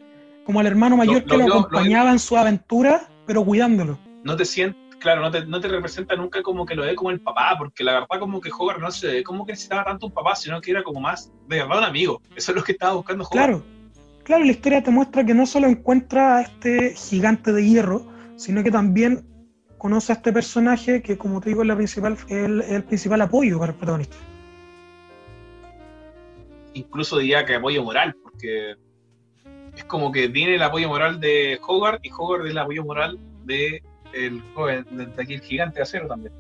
Como 0.47 0.61
el 0.61 0.69
hermano 0.69 0.97
mayor 0.97 1.25
que 1.25 1.37
lo, 1.37 1.45
acompañaba 1.45 2.12
en 2.12 2.19
su 2.19 2.37
aventura 2.37 3.09
pero 3.26 3.45
cuidándolo. 3.45 3.99
No 4.23 4.37
te 4.37 4.45
sientes, 4.45 4.97
claro, 4.97 5.23
no 5.23 5.31
te, 5.31 5.45
no 5.45 5.61
te, 5.61 5.69
representa 5.69 6.14
nunca 6.14 6.43
como 6.43 6.64
que 6.64 6.75
lo 6.75 6.83
ve 6.83 6.95
como 6.95 7.11
el 7.11 7.21
papá, 7.21 7.57
porque 7.59 7.83
la 7.83 7.95
verdad 7.95 8.21
como 8.21 8.40
que 8.40 8.50
Hogarth 8.50 8.81
no 8.81 8.90
se 8.90 9.09
ve 9.09 9.25
como 9.25 9.45
que 9.45 9.52
necesitaba 9.52 9.85
tanto 9.85 10.07
un 10.07 10.12
papá, 10.12 10.37
sino 10.37 10.61
que 10.61 10.71
era 10.71 10.83
como 10.83 11.00
más 11.00 11.33
de 11.49 11.59
verdad 11.59 11.78
un 11.78 11.85
amigo. 11.85 12.23
Eso 12.37 12.52
es 12.52 12.57
lo 12.57 12.62
que 12.62 12.73
estaba 12.73 12.95
buscando 12.95 13.25
Hogarth. 13.25 13.33
Claro, 13.33 13.64
claro, 14.23 14.45
la 14.45 14.52
historia 14.52 14.83
te 14.83 14.90
muestra 14.90 15.25
que 15.25 15.35
no 15.35 15.47
solo 15.47 15.66
encuentra 15.66 16.38
a 16.38 16.43
este 16.43 16.95
gigante 16.95 17.52
de 17.52 17.66
hierro, 17.66 18.07
sino 18.37 18.62
que 18.62 18.71
también 18.71 19.26
conoce 19.85 20.12
a 20.12 20.14
este 20.14 20.33
personaje 20.33 21.03
que, 21.03 21.19
como 21.19 21.43
te 21.43 21.50
digo, 21.50 21.61
es 21.61 21.69
la 21.69 21.76
principal, 21.76 22.17
el, 22.31 22.62
el 22.62 22.85
principal 22.85 23.21
apoyo 23.21 23.59
para 23.59 23.73
el 23.73 23.76
protagonista. 23.76 24.17
Incluso 26.73 27.19
diría 27.19 27.45
que 27.45 27.57
apoyo 27.57 27.85
moral, 27.85 28.17
porque 28.23 28.76
es 29.76 29.85
como 29.85 30.11
que 30.11 30.31
tiene 30.31 30.55
el 30.55 30.62
apoyo 30.62 30.88
moral 30.88 31.21
de 31.21 31.61
Hogarth 31.61 32.03
y 32.03 32.11
Hogarth 32.11 32.47
es 32.47 32.53
el 32.53 32.59
apoyo 32.59 32.83
moral 32.83 33.19
de 33.45 33.83
el 34.14 34.41
joven 34.55 34.87
de 34.91 35.23
aquí, 35.23 35.35
el 35.35 35.43
gigante 35.43 35.76
de 35.76 35.83
acero 35.83 36.09
también. 36.09 36.33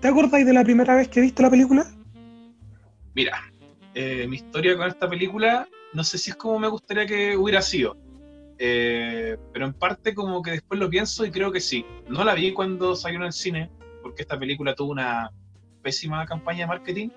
¿Te 0.00 0.06
acordáis 0.06 0.46
de 0.46 0.52
la 0.52 0.62
primera 0.62 0.94
vez 0.94 1.08
que 1.08 1.22
viste 1.22 1.42
la 1.42 1.50
película? 1.50 1.84
Mira, 3.16 3.40
eh, 3.94 4.28
mi 4.28 4.36
historia 4.36 4.76
con 4.76 4.86
esta 4.86 5.10
película, 5.10 5.66
no 5.92 6.04
sé 6.04 6.18
si 6.18 6.30
es 6.30 6.36
como 6.36 6.60
me 6.60 6.68
gustaría 6.68 7.04
que 7.04 7.36
hubiera 7.36 7.60
sido. 7.62 7.96
Eh, 8.58 9.36
pero 9.52 9.66
en 9.66 9.72
parte 9.72 10.14
como 10.14 10.42
que 10.42 10.52
después 10.52 10.80
lo 10.80 10.90
pienso 10.90 11.24
y 11.24 11.30
creo 11.30 11.52
que 11.52 11.60
sí. 11.60 11.84
No 12.08 12.24
la 12.24 12.34
vi 12.34 12.52
cuando 12.52 12.96
salió 12.96 13.18
en 13.18 13.26
el 13.26 13.32
cine, 13.32 13.70
porque 14.02 14.22
esta 14.22 14.38
película 14.38 14.74
tuvo 14.74 14.92
una 14.92 15.30
pésima 15.82 16.26
campaña 16.26 16.60
de 16.60 16.66
marketing, 16.66 17.08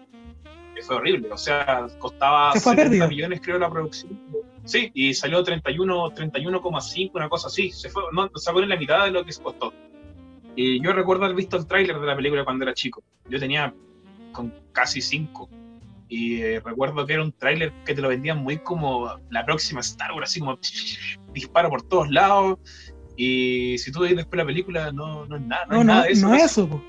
que 0.76 0.82
fue 0.82 0.98
horrible. 0.98 1.32
O 1.32 1.38
sea, 1.38 1.88
costaba 2.00 2.54
70 2.54 3.08
millones 3.08 3.42
creo 3.42 3.58
la 3.58 3.70
producción. 3.70 4.20
Sí, 4.66 4.92
y 4.94 5.14
salió 5.14 5.44
31, 5.44 6.12
31,5, 6.12 7.12
una 7.16 7.30
cosa 7.30 7.48
así. 7.48 7.72
Se 7.72 7.90
fue, 7.90 8.04
no, 8.12 8.30
se 8.36 8.52
en 8.52 8.70
la 8.70 8.78
mitad 8.78 9.06
de 9.06 9.12
lo 9.12 9.26
que 9.26 9.32
se 9.32 9.42
costó. 9.42 9.74
Y 10.56 10.84
yo 10.84 10.94
recuerdo 10.94 11.24
haber 11.24 11.36
visto 11.36 11.58
el 11.58 11.66
tráiler 11.66 12.00
de 12.00 12.06
la 12.06 12.16
película 12.16 12.44
cuando 12.44 12.64
era 12.64 12.74
chico. 12.74 13.02
Yo 13.28 13.40
tenía 13.40 13.74
con 14.32 14.54
casi 14.72 15.02
5 15.02 15.50
y 16.12 16.42
eh, 16.42 16.60
recuerdo 16.60 17.06
que 17.06 17.14
era 17.14 17.24
un 17.24 17.32
tráiler 17.32 17.72
que 17.86 17.96
te 17.96 18.02
lo 18.02 18.10
vendían 18.10 18.40
muy 18.40 18.58
como 18.58 19.18
la 19.30 19.46
próxima 19.46 19.80
Star 19.80 20.12
Wars, 20.12 20.30
así 20.30 20.42
como 20.42 20.60
disparo 21.32 21.70
por 21.70 21.84
todos 21.84 22.12
lados. 22.12 22.60
Y 23.16 23.78
si 23.78 23.94
tú 23.94 24.02
ves 24.02 24.18
después 24.18 24.38
la 24.38 24.46
película, 24.46 24.92
no, 24.92 25.26
no 25.26 25.38
es 25.38 25.42
nada. 25.42 25.66
No, 25.70 25.80
es 25.80 25.86
nada 25.86 26.04
de 26.04 26.12
eso. 26.12 26.28
No 26.28 26.36
es 26.36 26.44
eso. 26.44 26.84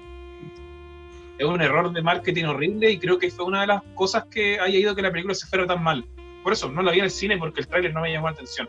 Es 1.38 1.46
un 1.46 1.62
error 1.62 1.92
de 1.92 2.02
marketing 2.02 2.46
horrible 2.46 2.90
y 2.90 2.98
creo 2.98 3.16
que 3.20 3.30
fue 3.30 3.44
una 3.44 3.60
de 3.60 3.68
las 3.68 3.82
cosas 3.94 4.24
que 4.24 4.58
haya 4.58 4.76
ido 4.76 4.96
que 4.96 5.02
la 5.02 5.12
película 5.12 5.36
se 5.36 5.46
fuera 5.46 5.68
tan 5.68 5.84
mal. 5.84 6.04
Por 6.42 6.52
eso, 6.52 6.68
no 6.68 6.82
la 6.82 6.90
vi 6.90 6.98
en 6.98 7.04
el 7.04 7.10
cine 7.12 7.38
porque 7.38 7.60
el 7.60 7.68
tráiler 7.68 7.94
no 7.94 8.00
me 8.00 8.10
llamó 8.10 8.26
la 8.26 8.32
atención. 8.32 8.68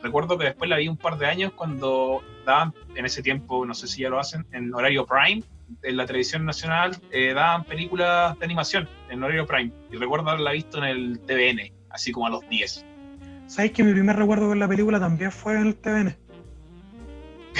Recuerdo 0.00 0.38
que 0.38 0.44
después 0.44 0.70
la 0.70 0.76
vi 0.76 0.86
un 0.86 0.96
par 0.96 1.18
de 1.18 1.26
años 1.26 1.52
cuando 1.56 2.22
daban, 2.46 2.72
en 2.94 3.04
ese 3.04 3.20
tiempo, 3.20 3.66
no 3.66 3.74
sé 3.74 3.88
si 3.88 4.02
ya 4.02 4.10
lo 4.10 4.20
hacen, 4.20 4.46
en 4.52 4.72
horario 4.72 5.04
prime, 5.04 5.42
en 5.82 5.96
la 5.96 6.06
televisión 6.06 6.44
nacional 6.44 6.96
eh, 7.10 7.32
daban 7.34 7.64
películas 7.64 8.38
de 8.38 8.44
animación 8.44 8.88
en 9.10 9.22
horario 9.22 9.46
prime. 9.46 9.72
Y 9.90 9.96
recuerdo 9.96 10.28
haberla 10.28 10.52
visto 10.52 10.78
en 10.78 10.84
el 10.84 11.20
TVN, 11.20 11.72
así 11.90 12.12
como 12.12 12.26
a 12.26 12.30
los 12.30 12.48
10. 12.48 12.84
¿Sabes 13.46 13.72
que 13.72 13.82
mi 13.82 13.92
primer 13.92 14.16
recuerdo 14.16 14.48
con 14.48 14.58
la 14.58 14.68
película 14.68 15.00
también 15.00 15.32
fue 15.32 15.54
en 15.54 15.66
el 15.68 15.76
TVN? 15.76 16.16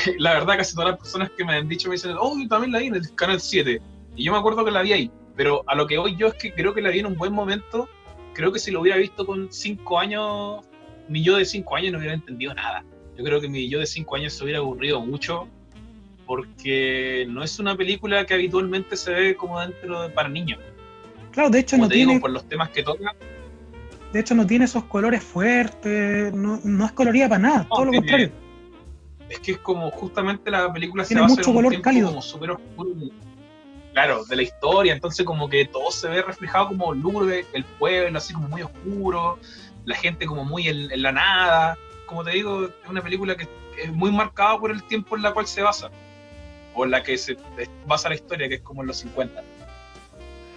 la 0.19 0.35
verdad, 0.35 0.57
casi 0.59 0.75
todas 0.75 0.91
las 0.91 0.99
personas 0.99 1.31
que 1.37 1.45
me 1.45 1.55
han 1.55 1.69
dicho 1.69 1.89
me 1.89 1.95
dicen, 1.95 2.15
oh, 2.19 2.37
yo 2.39 2.49
también 2.49 2.73
la 2.73 2.79
vi 2.79 2.87
en 2.87 2.97
el 2.97 3.15
canal 3.15 3.41
7. 3.41 3.81
Y 4.17 4.25
yo 4.25 4.33
me 4.33 4.39
acuerdo 4.39 4.65
que 4.65 4.71
la 4.71 4.83
vi 4.83 4.93
ahí. 4.93 5.11
Pero 5.37 5.63
a 5.67 5.75
lo 5.75 5.87
que 5.87 5.99
voy 5.99 6.17
yo 6.17 6.29
es 6.29 6.35
que 6.35 6.53
creo 6.53 6.75
que 6.75 6.83
la 6.83 6.91
vi 6.91 7.01
en 7.01 7.07
un 7.07 7.17
buen 7.17 7.33
momento. 7.33 7.89
Creo 8.35 8.53
que 8.53 8.59
si 8.59 8.71
lo 8.71 8.81
hubiera 8.81 8.99
visto 8.99 9.25
con 9.25 9.53
5 9.53 9.99
años, 9.99 10.65
mi 11.09 11.23
yo 11.23 11.37
de 11.37 11.45
5 11.45 11.77
años 11.77 11.93
no 11.93 11.99
hubiera 11.99 12.15
entendido 12.15 12.55
nada. 12.55 12.85
Yo 13.17 13.25
creo 13.25 13.41
que 13.41 13.49
mi 13.49 13.69
yo 13.69 13.79
de 13.79 13.87
5 13.87 14.17
años 14.17 14.33
se 14.33 14.45
hubiera 14.45 14.61
aburrido 14.61 15.01
mucho 15.01 15.49
porque 16.29 17.27
no 17.31 17.43
es 17.43 17.59
una 17.59 17.75
película 17.75 18.27
que 18.27 18.35
habitualmente 18.35 18.99
se 18.99 19.13
ve 19.13 19.35
como 19.35 19.59
dentro 19.59 20.03
de 20.03 20.11
para 20.11 20.29
niños. 20.29 20.61
Claro, 21.33 21.49
de 21.49 21.61
hecho 21.61 21.79
no 21.79 21.89
tiene 21.89 22.21
por 22.21 22.31
los 22.31 22.47
temas 22.47 22.69
que 22.69 22.83
toca. 22.83 23.17
De 24.13 24.21
hecho 24.21 24.35
no 24.35 24.47
tiene 24.47 24.67
esos 24.67 24.85
colores 24.85 25.25
fuertes, 25.25 26.33
no, 26.35 26.61
no 26.63 26.85
es 26.85 26.93
colorida 26.93 27.31
para 27.31 27.39
nada, 27.39 27.67
todo 27.71 27.87
lo 27.87 27.93
contrario. 27.93 28.31
Es 29.31 29.41
que 29.41 29.53
es 29.53 29.59
como 29.59 29.91
justamente 29.91 30.51
la 30.51 30.71
película 30.71 31.05
tiene 31.05 31.23
se 31.23 31.37
mucho 31.37 31.53
color 31.53 31.81
cálido. 31.81 32.09
como 32.09 32.21
súper 32.21 32.51
oscuro. 32.51 32.91
Claro, 33.95 34.25
de 34.27 34.37
la 34.37 34.43
historia, 34.43 34.93
entonces 34.93 35.25
como 35.25 35.49
que 35.49 35.65
todo 35.65 35.91
se 35.91 36.09
ve 36.09 36.21
reflejado 36.21 36.69
como 36.69 36.93
lúgubre, 36.93 37.47
el 37.55 37.65
pueblo 37.65 38.19
así 38.19 38.35
como 38.35 38.49
muy 38.49 38.61
oscuro, 38.61 39.39
la 39.87 39.97
gente 39.97 40.27
como 40.27 40.45
muy 40.45 40.69
en, 40.69 40.91
en 40.91 41.03
la 41.03 41.13
nada. 41.13 41.79
Como 42.05 42.23
te 42.23 42.33
digo, 42.33 42.67
es 42.67 42.91
una 42.91 43.01
película 43.01 43.35
que 43.35 43.49
es 43.83 43.93
muy 43.93 44.13
marcada 44.13 44.59
por 44.59 44.71
el 44.71 44.83
tiempo 44.83 45.17
en 45.17 45.23
la 45.23 45.33
cual 45.33 45.47
se 45.47 45.63
basa 45.63 45.91
o 46.79 46.85
en 46.85 46.93
la 46.93 47.03
que 47.03 47.19
se 47.19 47.37
basa 47.87 48.09
la 48.09 48.15
historia, 48.15 48.49
que 48.49 48.57
es 48.57 48.61
como 48.61 48.83
en 48.83 48.87
los 48.87 48.99
50. 48.99 49.43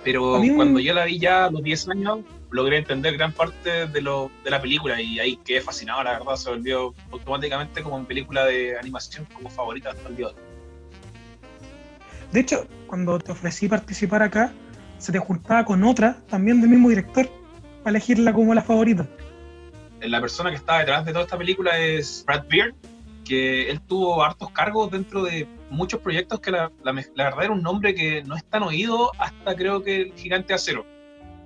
Pero 0.04 0.40
cuando 0.56 0.80
yo 0.80 0.94
la 0.94 1.06
vi 1.06 1.20
ya 1.20 1.46
a 1.46 1.52
los 1.52 1.64
10 1.64 1.90
años, 1.90 2.20
logré 2.52 2.78
entender 2.78 3.18
gran 3.18 3.32
parte 3.32 3.88
de, 3.88 4.02
lo, 4.02 4.32
de 4.44 4.52
la 4.52 4.62
película 4.62 5.02
y 5.02 5.20
ahí 5.20 5.38
quedé 5.38 5.62
fascinado, 5.62 6.04
la 6.04 6.20
verdad, 6.20 6.36
se 6.36 6.50
volvió 6.50 6.94
automáticamente 7.12 7.82
como 7.82 8.00
mi 8.00 8.06
película 8.06 8.46
de 8.46 8.78
animación 8.78 9.28
como 9.34 9.50
favorita 9.50 9.92
hasta 9.92 10.10
el 10.10 10.16
día 10.16 10.28
de 10.28 10.34
hoy. 10.34 10.40
De 12.32 12.40
hecho, 12.40 12.68
cuando 12.88 13.20
te 13.20 13.32
ofrecí 13.32 13.68
participar 13.68 14.24
acá, 14.24 14.54
se 15.00 15.12
te 15.12 15.20
juntaba 15.20 15.66
con 15.66 15.84
otra, 15.84 16.18
también 16.30 16.62
del 16.62 16.70
mismo 16.70 16.90
director, 16.90 17.28
para 17.84 17.98
elegirla 17.98 18.32
como 18.32 18.54
la 18.54 18.62
favorita. 18.62 19.08
La 20.02 20.22
persona 20.22 20.50
que 20.50 20.56
está 20.56 20.80
detrás 20.80 21.06
de 21.06 21.12
toda 21.14 21.26
esta 21.26 21.38
película 21.38 21.78
es 21.78 22.24
Brad 22.26 22.46
Beard, 22.48 22.74
que 23.26 23.70
él 23.70 23.82
tuvo 23.82 24.24
hartos 24.24 24.50
cargos 24.52 24.92
dentro 24.92 25.24
de 25.24 25.48
muchos 25.72 26.02
proyectos 26.02 26.40
que 26.42 26.52
la, 26.52 26.70
verdad 26.84 27.44
era 27.44 27.54
un 27.54 27.64
nombre 27.64 27.96
que 27.96 28.24
no 28.24 28.36
es 28.36 28.44
tan 28.46 28.62
oído 28.64 29.12
hasta 29.18 29.56
creo 29.56 29.82
que 29.82 30.02
el 30.02 30.14
Gigante 30.14 30.54
Acero. 30.54 30.86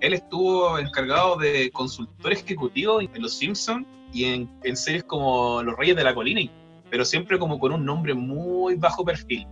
Él 0.01 0.13
estuvo 0.13 0.77
encargado 0.77 1.37
de 1.37 1.71
consultor 1.71 2.33
ejecutivo 2.33 2.99
en 2.99 3.21
Los 3.21 3.37
Simpsons 3.37 3.85
y 4.11 4.25
en, 4.25 4.49
en 4.63 4.75
series 4.75 5.03
como 5.03 5.63
Los 5.63 5.77
Reyes 5.77 5.95
de 5.95 6.03
la 6.03 6.13
Colina, 6.13 6.41
pero 6.89 7.05
siempre 7.05 7.39
como 7.39 7.59
con 7.59 7.71
un 7.71 7.85
nombre 7.85 8.13
muy 8.13 8.75
bajo 8.75 9.05
perfil. 9.05 9.47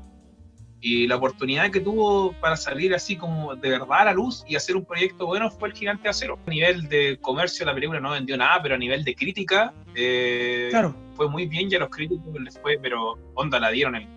Y 0.82 1.08
la 1.08 1.16
oportunidad 1.16 1.72
que 1.72 1.80
tuvo 1.80 2.34
para 2.42 2.58
salir 2.58 2.94
así 2.94 3.16
como 3.16 3.56
de 3.56 3.70
verdad 3.70 4.00
a 4.00 4.06
la 4.06 4.14
luz 4.14 4.44
y 4.50 4.58
hacer 4.58 4.76
un 4.76 4.84
proyecto 4.84 5.26
bueno 5.28 5.50
fue 5.50 5.70
el 5.70 5.76
Gigante 5.76 6.10
Acero. 6.10 6.38
A 6.46 6.50
nivel 6.50 6.90
de 6.90 7.18
comercio 7.22 7.66
la 7.66 7.74
película 7.74 8.02
no 8.02 8.12
vendió 8.12 8.36
nada, 8.36 8.62
pero 8.62 8.76
a 8.76 8.78
nivel 8.78 9.06
de 9.06 9.16
crítica 9.16 9.74
eh, 9.96 10.72
fue 11.14 11.30
muy 11.30 11.46
bien 11.46 11.72
y 11.72 11.76
a 11.76 11.80
los 11.80 11.90
críticos 11.90 12.26
les 12.42 12.60
fue, 12.60 12.78
pero 12.82 13.18
onda 13.36 13.62
la 13.62 13.70
dieron 13.70 13.96
el, 13.96 14.08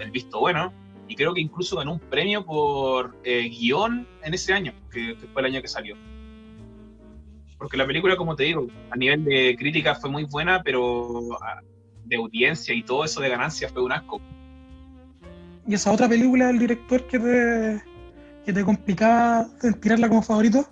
el 0.00 0.10
visto 0.10 0.40
bueno. 0.40 0.72
Y 1.08 1.14
creo 1.14 1.32
que 1.32 1.40
incluso 1.40 1.76
ganó 1.76 1.92
un 1.92 2.00
premio 2.00 2.44
por 2.44 3.16
eh, 3.24 3.48
guion 3.48 4.06
en 4.22 4.34
ese 4.34 4.52
año, 4.52 4.74
que, 4.90 5.16
fue 5.32 5.42
el 5.42 5.46
año 5.46 5.62
que 5.62 5.68
salió. 5.68 5.96
Porque 7.56 7.76
la 7.76 7.86
película, 7.86 8.16
como 8.16 8.36
te 8.36 8.44
digo, 8.44 8.68
a 8.90 8.96
nivel 8.96 9.24
de 9.24 9.56
crítica 9.58 9.94
fue 9.94 10.10
muy 10.10 10.24
buena, 10.24 10.62
pero 10.62 11.32
ah, 11.42 11.60
de 12.04 12.16
audiencia 12.16 12.74
y 12.74 12.82
todo 12.82 13.04
eso 13.04 13.20
de 13.20 13.30
ganancia 13.30 13.68
fue 13.68 13.82
un 13.82 13.92
asco. 13.92 14.20
¿Y 15.66 15.74
esa 15.74 15.92
otra 15.92 16.08
película 16.08 16.48
del 16.48 16.58
director 16.58 17.06
que 17.06 17.18
te, 17.18 17.82
que 18.44 18.52
te 18.52 18.64
complicaba 18.64 19.48
tirarla 19.80 20.08
como 20.08 20.22
favorito? 20.22 20.68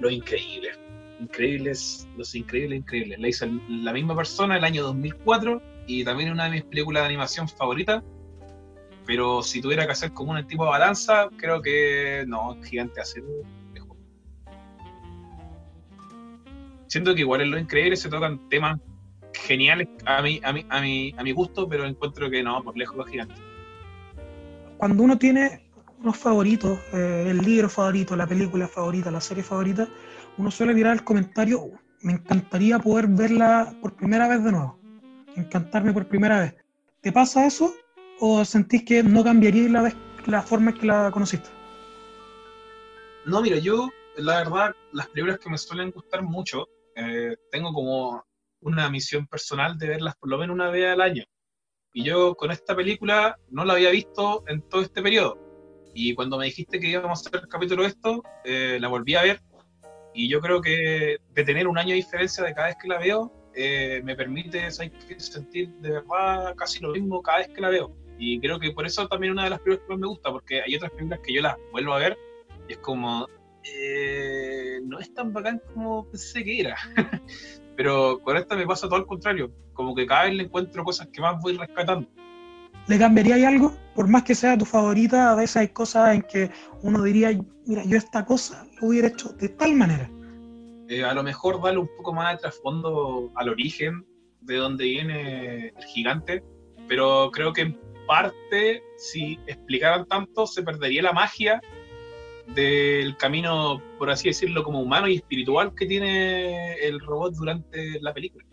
Los 0.00 0.12
Increíbles. 0.12 0.78
Increíbles, 1.20 2.08
Los 2.16 2.34
Increíbles, 2.34 2.78
Increíbles. 2.80 3.18
La 3.18 3.28
hizo 3.28 3.46
la 3.68 3.92
misma 3.92 4.16
persona 4.16 4.56
el 4.56 4.64
año 4.64 4.82
2004 4.82 5.73
y 5.86 6.04
también 6.04 6.32
una 6.32 6.44
de 6.44 6.50
mis 6.50 6.64
películas 6.64 7.02
de 7.02 7.08
animación 7.08 7.48
favoritas. 7.48 8.02
Pero 9.06 9.42
si 9.42 9.60
tuviera 9.60 9.84
que 9.84 9.92
hacer 9.92 10.12
como 10.12 10.32
un 10.32 10.46
tipo 10.46 10.64
de 10.64 10.70
balanza, 10.70 11.28
creo 11.36 11.60
que 11.60 12.24
no, 12.26 12.56
Gigante 12.62 13.00
Acero 13.00 13.26
mejor. 13.72 13.96
Siento 16.86 17.14
que 17.14 17.20
igual 17.20 17.42
en 17.42 17.50
Los 17.50 17.60
Increíbles 17.60 18.00
se 18.00 18.08
tocan 18.08 18.48
temas 18.48 18.80
geniales 19.34 19.88
a 20.06 20.22
mi, 20.22 20.40
a 20.42 20.52
mi, 20.52 20.64
a 20.70 20.80
mi, 20.80 21.14
a 21.18 21.22
mi 21.22 21.32
gusto, 21.32 21.68
pero 21.68 21.84
encuentro 21.84 22.30
que 22.30 22.42
no, 22.42 22.62
por 22.62 22.76
lejos 22.78 22.96
los 22.96 23.08
gigantes 23.08 23.38
cuando 24.76 25.02
uno 25.02 25.18
tiene 25.18 25.62
unos 26.00 26.16
favoritos, 26.18 26.78
eh, 26.92 27.26
el 27.28 27.38
libro 27.38 27.68
favorito, 27.70 28.16
la 28.16 28.26
película 28.26 28.68
favorita, 28.68 29.10
la 29.10 29.20
serie 29.20 29.42
favorita, 29.42 29.88
uno 30.36 30.50
suele 30.50 30.74
mirar 30.74 30.92
el 30.92 31.04
comentario, 31.04 31.70
me 32.02 32.12
encantaría 32.12 32.78
poder 32.78 33.06
verla 33.08 33.74
por 33.80 33.94
primera 33.94 34.28
vez 34.28 34.44
de 34.44 34.52
nuevo, 34.52 34.78
encantarme 35.36 35.92
por 35.92 36.06
primera 36.06 36.40
vez. 36.40 36.54
¿Te 37.00 37.12
pasa 37.12 37.46
eso 37.46 37.74
o 38.20 38.44
sentís 38.44 38.84
que 38.84 39.02
no 39.02 39.22
cambiaría 39.22 39.68
la, 39.68 39.92
la 40.26 40.42
forma 40.42 40.70
en 40.70 40.78
que 40.78 40.86
la 40.86 41.10
conociste? 41.10 41.48
No, 43.26 43.40
mira, 43.40 43.58
yo, 43.58 43.88
la 44.16 44.38
verdad, 44.38 44.74
las 44.92 45.08
películas 45.08 45.38
que 45.38 45.50
me 45.50 45.58
suelen 45.58 45.90
gustar 45.90 46.22
mucho, 46.22 46.68
eh, 46.94 47.36
tengo 47.50 47.72
como 47.72 48.24
una 48.60 48.88
misión 48.90 49.26
personal 49.26 49.78
de 49.78 49.88
verlas 49.88 50.16
por 50.16 50.30
lo 50.30 50.38
menos 50.38 50.54
una 50.54 50.70
vez 50.70 50.92
al 50.92 51.00
año. 51.00 51.24
Y 51.92 52.04
yo 52.04 52.34
con 52.34 52.50
esta 52.50 52.74
película 52.74 53.38
no 53.50 53.64
la 53.64 53.74
había 53.74 53.90
visto 53.90 54.42
en 54.48 54.62
todo 54.68 54.82
este 54.82 55.02
periodo. 55.02 55.38
Y 55.94 56.14
cuando 56.14 56.38
me 56.38 56.46
dijiste 56.46 56.80
que 56.80 56.88
íbamos 56.88 57.24
a 57.24 57.28
hacer 57.28 57.40
el 57.42 57.48
capítulo 57.48 57.82
de 57.82 57.88
esto, 57.88 58.22
eh, 58.44 58.78
la 58.80 58.88
volví 58.88 59.14
a 59.14 59.22
ver. 59.22 59.40
Y 60.12 60.28
yo 60.28 60.40
creo 60.40 60.60
que 60.60 61.18
de 61.30 61.44
tener 61.44 61.68
un 61.68 61.78
año 61.78 61.90
de 61.90 61.96
diferencia 61.96 62.44
de 62.44 62.54
cada 62.54 62.68
vez 62.68 62.76
que 62.80 62.88
la 62.88 62.98
veo, 62.98 63.32
eh, 63.54 64.00
me 64.04 64.16
permite 64.16 64.70
sentir 64.70 65.68
de 65.80 65.90
verdad 65.90 66.54
casi 66.56 66.80
lo 66.80 66.92
mismo 66.92 67.22
cada 67.22 67.38
vez 67.38 67.48
que 67.48 67.60
la 67.60 67.70
veo. 67.70 67.96
Y 68.18 68.40
creo 68.40 68.58
que 68.58 68.70
por 68.70 68.86
eso 68.86 69.06
también 69.08 69.32
una 69.32 69.44
de 69.44 69.50
las 69.50 69.60
películas 69.60 69.86
que 69.86 69.92
más 69.92 70.00
me 70.00 70.06
gusta, 70.06 70.30
porque 70.30 70.62
hay 70.62 70.76
otras 70.76 70.90
películas 70.92 71.20
que 71.24 71.34
yo 71.34 71.42
las 71.42 71.56
vuelvo 71.72 71.94
a 71.94 71.98
ver 71.98 72.18
y 72.68 72.72
es 72.72 72.78
como, 72.78 73.28
eh, 73.64 74.80
no 74.84 74.98
es 74.98 75.12
tan 75.14 75.32
bacán 75.32 75.60
como 75.72 76.06
pensé 76.10 76.44
que 76.44 76.60
era. 76.60 76.76
Pero 77.76 78.20
con 78.22 78.36
esta 78.36 78.56
me 78.56 78.66
pasa 78.66 78.86
todo 78.86 78.96
al 78.96 79.06
contrario, 79.06 79.50
como 79.72 79.94
que 79.94 80.06
cada 80.06 80.24
vez 80.24 80.34
le 80.34 80.44
encuentro 80.44 80.84
cosas 80.84 81.08
que 81.08 81.20
más 81.20 81.40
voy 81.42 81.56
rescatando. 81.56 82.08
¿Le 82.86 82.98
cambiaría 82.98 83.48
algo? 83.48 83.74
Por 83.94 84.08
más 84.08 84.24
que 84.24 84.34
sea 84.34 84.58
tu 84.58 84.64
favorita, 84.64 85.32
a 85.32 85.34
veces 85.34 85.56
hay 85.56 85.68
cosas 85.68 86.14
en 86.14 86.22
que 86.22 86.50
uno 86.82 87.02
diría, 87.02 87.30
mira, 87.66 87.82
yo 87.84 87.96
esta 87.96 88.24
cosa 88.24 88.66
lo 88.80 88.88
hubiera 88.88 89.08
hecho 89.08 89.30
de 89.30 89.48
tal 89.48 89.74
manera. 89.74 90.10
Eh, 90.88 91.02
a 91.02 91.14
lo 91.14 91.22
mejor 91.22 91.62
darle 91.62 91.80
un 91.80 91.90
poco 91.96 92.12
más 92.12 92.34
de 92.34 92.42
trasfondo 92.42 93.32
al 93.36 93.48
origen 93.48 94.04
de 94.40 94.56
donde 94.56 94.84
viene 94.84 95.68
el 95.68 95.84
gigante, 95.84 96.42
pero 96.86 97.30
creo 97.32 97.52
que 97.52 97.62
en 97.62 97.80
parte, 98.06 98.82
si 98.98 99.38
explicaran 99.46 100.06
tanto, 100.06 100.46
se 100.46 100.62
perdería 100.62 101.02
la 101.02 101.12
magia 101.12 101.60
del 102.54 103.16
camino, 103.16 103.80
por 103.98 104.10
así 104.10 104.28
decirlo, 104.28 104.62
como 104.62 104.82
humano 104.82 105.08
y 105.08 105.16
espiritual 105.16 105.74
que 105.74 105.86
tiene 105.86 106.74
el 106.74 107.00
robot 107.00 107.34
durante 107.34 107.98
la 108.00 108.12
película. 108.12 108.44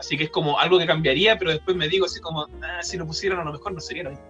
Así 0.00 0.16
que 0.16 0.24
es 0.24 0.30
como 0.30 0.58
algo 0.58 0.78
que 0.78 0.86
cambiaría, 0.86 1.38
pero 1.38 1.52
después 1.52 1.76
me 1.76 1.88
digo 1.88 2.06
así 2.06 2.20
como, 2.20 2.46
ah, 2.62 2.82
si 2.82 2.96
lo 2.96 3.06
pusieran 3.06 3.40
a 3.40 3.44
lo 3.44 3.52
mejor 3.52 3.72
no 3.72 3.80
sería 3.80 4.04
lo 4.04 4.10
mismo. 4.10 4.26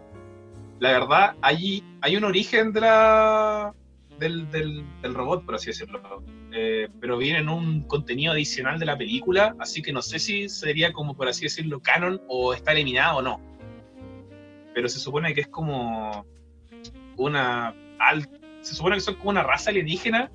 La 0.80 0.92
verdad, 0.92 1.36
allí 1.40 1.82
hay 2.02 2.16
un 2.16 2.24
origen 2.24 2.72
de 2.72 2.82
la, 2.82 3.74
del, 4.18 4.84
robot, 5.02 5.44
por 5.44 5.54
así 5.54 5.66
decirlo. 5.66 6.00
Eh, 6.52 6.88
pero 7.00 7.18
viene 7.18 7.38
en 7.38 7.48
un 7.48 7.82
contenido 7.82 8.32
adicional 8.32 8.78
de 8.78 8.86
la 8.86 8.96
película, 8.96 9.54
así 9.58 9.82
que 9.82 9.92
no 9.92 10.02
sé 10.02 10.18
si 10.18 10.48
sería 10.48 10.92
como, 10.92 11.16
por 11.16 11.28
así 11.28 11.44
decirlo, 11.44 11.80
canon 11.80 12.20
o 12.28 12.54
está 12.54 12.72
eliminado 12.72 13.18
o 13.18 13.22
no. 13.22 13.40
Pero 14.74 14.88
se 14.88 14.98
supone 14.98 15.34
que 15.34 15.42
es 15.42 15.48
como 15.48 16.26
una... 17.16 17.74
se 18.60 18.74
supone 18.74 18.96
que 18.96 19.00
son 19.00 19.14
como 19.16 19.30
una 19.30 19.42
raza 19.42 19.70
alienígena 19.70 20.30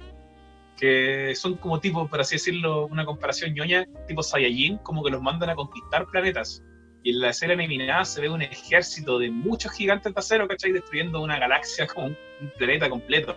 que 0.77 1.33
son 1.35 1.55
como 1.55 1.79
tipo, 1.79 2.07
por 2.07 2.21
así 2.21 2.35
decirlo, 2.35 2.87
una 2.87 3.05
comparación 3.05 3.53
ñoña, 3.53 3.85
tipo 4.07 4.23
Saiyajin, 4.23 4.77
como 4.79 5.03
que 5.03 5.11
los 5.11 5.21
mandan 5.21 5.49
a 5.49 5.55
conquistar 5.55 6.05
planetas. 6.07 6.63
Y 7.03 7.11
en 7.11 7.19
la 7.19 7.29
escena 7.29 7.53
eliminada 7.53 8.05
se 8.05 8.21
ve 8.21 8.29
un 8.29 8.41
ejército 8.41 9.19
de 9.19 9.29
muchos 9.29 9.71
gigantes 9.73 10.13
de 10.13 10.19
acero, 10.19 10.47
¿cachai? 10.47 10.71
Destruyendo 10.71 11.21
una 11.21 11.37
galaxia 11.37 11.85
como 11.87 12.07
un, 12.07 12.17
planeta 12.57 12.89
completo. 12.89 13.35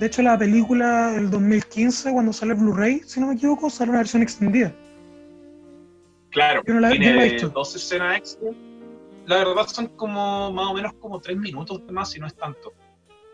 De 0.00 0.06
hecho, 0.06 0.22
la 0.22 0.38
película 0.38 1.12
del 1.12 1.28
2015, 1.28 2.12
cuando 2.12 2.32
sale 2.32 2.54
Blu-ray, 2.54 3.02
si 3.04 3.20
no 3.20 3.26
me 3.26 3.34
equivoco, 3.34 3.68
sale 3.68 3.90
una 3.90 3.98
versión 3.98 4.22
extendida. 4.22 4.74
Claro, 6.30 6.62
no 6.66 6.80
la, 6.80 6.88
tiene 6.88 7.38
dos 7.38 7.76
escenas 7.76 8.16
extra. 8.16 8.48
La 9.26 9.44
verdad 9.44 9.66
son 9.66 9.88
como 9.88 10.50
más 10.52 10.68
o 10.68 10.72
menos 10.72 10.94
como 10.94 11.20
tres 11.20 11.36
minutos 11.36 11.82
más, 11.90 12.12
si 12.12 12.18
no 12.18 12.26
es 12.26 12.34
tanto. 12.34 12.72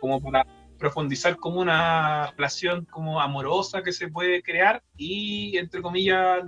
Como 0.00 0.20
para 0.20 0.44
profundizar 0.76 1.36
como 1.36 1.60
una 1.60 2.32
relación 2.32 2.84
como 2.86 3.20
amorosa 3.20 3.84
que 3.84 3.92
se 3.92 4.08
puede 4.08 4.42
crear 4.42 4.82
y, 4.96 5.56
entre 5.58 5.80
comillas, 5.80 6.40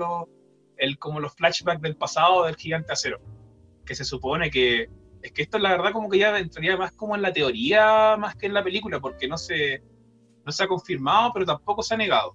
el, 0.78 0.98
como 0.98 1.20
los 1.20 1.32
flashbacks 1.34 1.80
del 1.80 1.94
pasado 1.94 2.44
del 2.44 2.56
gigante 2.56 2.92
acero. 2.92 3.20
Que 3.86 3.94
se 3.94 4.04
supone 4.04 4.50
que 4.50 4.88
es 5.22 5.30
que 5.30 5.42
esto 5.42 5.60
la 5.60 5.70
verdad 5.70 5.92
como 5.92 6.08
que 6.08 6.18
ya 6.18 6.36
entraría 6.36 6.76
más 6.76 6.90
como 6.90 7.14
en 7.14 7.22
la 7.22 7.32
teoría 7.32 8.16
más 8.16 8.34
que 8.34 8.46
en 8.46 8.54
la 8.54 8.64
película, 8.64 8.98
porque 8.98 9.28
no 9.28 9.38
se, 9.38 9.80
no 10.48 10.52
se 10.52 10.64
ha 10.64 10.66
confirmado, 10.66 11.30
pero 11.34 11.44
tampoco 11.44 11.82
se 11.82 11.92
ha 11.92 11.98
negado. 11.98 12.34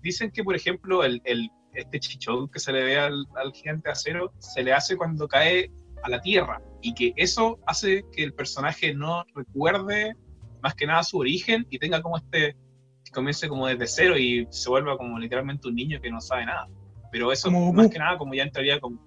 Dicen 0.00 0.30
que, 0.30 0.42
por 0.42 0.56
ejemplo, 0.56 1.04
el, 1.04 1.20
el 1.24 1.50
este 1.74 2.00
chichón 2.00 2.48
que 2.48 2.58
se 2.58 2.72
le 2.72 2.82
ve 2.82 2.98
al, 2.98 3.26
al 3.36 3.52
gigante 3.52 3.90
acero 3.90 4.32
se 4.38 4.62
le 4.62 4.72
hace 4.72 4.96
cuando 4.96 5.28
cae 5.28 5.70
a 6.02 6.08
la 6.08 6.22
tierra 6.22 6.62
y 6.80 6.94
que 6.94 7.12
eso 7.16 7.58
hace 7.66 8.04
que 8.12 8.24
el 8.24 8.32
personaje 8.32 8.94
no 8.94 9.24
recuerde 9.34 10.16
más 10.62 10.74
que 10.74 10.86
nada 10.86 11.02
su 11.02 11.18
origen 11.18 11.66
y 11.68 11.78
tenga 11.78 12.00
como 12.00 12.16
este 12.16 12.56
que 13.04 13.10
comience 13.12 13.46
como 13.46 13.66
desde 13.66 13.86
cero 13.86 14.16
y 14.16 14.46
se 14.50 14.70
vuelva 14.70 14.96
como 14.96 15.18
literalmente 15.18 15.68
un 15.68 15.74
niño 15.74 16.00
que 16.00 16.10
no 16.10 16.20
sabe 16.20 16.46
nada. 16.46 16.66
Pero 17.10 17.30
eso 17.30 17.50
más 17.50 17.90
que 17.90 17.98
nada 17.98 18.16
como 18.16 18.32
ya 18.32 18.44
entraría 18.44 18.80
como 18.80 18.98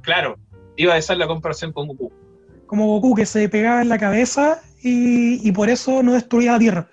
claro, 0.00 0.38
iba 0.76 0.94
a 0.94 1.02
ser 1.02 1.18
la 1.18 1.26
comparación 1.26 1.72
con 1.72 1.88
Goku 1.88 2.23
como 2.66 2.86
Goku 2.86 3.14
que 3.14 3.26
se 3.26 3.48
pegaba 3.48 3.82
en 3.82 3.88
la 3.88 3.98
cabeza 3.98 4.60
y, 4.84 5.50
por 5.52 5.70
eso 5.70 6.02
no 6.02 6.12
destruía 6.12 6.52
la 6.52 6.58
Tierra. 6.58 6.90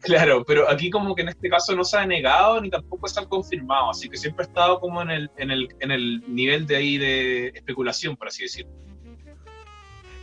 Claro, 0.00 0.44
pero 0.44 0.68
aquí 0.68 0.90
como 0.90 1.14
que 1.14 1.22
en 1.22 1.28
este 1.28 1.48
caso 1.48 1.76
no 1.76 1.84
se 1.84 1.96
ha 1.96 2.06
negado 2.06 2.60
ni 2.60 2.70
tampoco 2.70 3.06
está 3.06 3.24
confirmado, 3.24 3.90
así 3.90 4.08
que 4.08 4.16
siempre 4.16 4.44
ha 4.44 4.48
estado 4.48 4.80
como 4.80 5.00
en 5.02 5.10
el, 5.10 5.30
en 5.36 5.50
el, 5.50 5.68
en 5.78 5.90
el 5.92 6.24
nivel 6.26 6.66
de 6.66 6.76
ahí 6.76 6.98
de 6.98 7.48
especulación, 7.48 8.16
por 8.16 8.28
así 8.28 8.42
decirlo. 8.42 8.72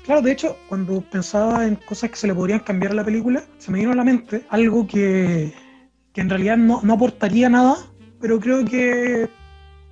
Claro, 0.05 0.21
de 0.21 0.31
hecho, 0.31 0.57
cuando 0.67 1.01
pensaba 1.01 1.65
en 1.65 1.75
cosas 1.75 2.09
que 2.09 2.15
se 2.15 2.27
le 2.27 2.33
podrían 2.33 2.59
cambiar 2.59 2.91
a 2.91 2.95
la 2.95 3.05
película, 3.05 3.43
se 3.57 3.71
me 3.71 3.79
vino 3.79 3.91
a 3.91 3.95
la 3.95 4.03
mente 4.03 4.43
algo 4.49 4.87
que, 4.87 5.53
que 6.13 6.21
en 6.21 6.29
realidad 6.29 6.57
no, 6.57 6.81
no, 6.83 6.93
aportaría 6.93 7.47
nada, 7.47 7.77
pero 8.19 8.39
creo 8.39 8.65
que 8.65 9.29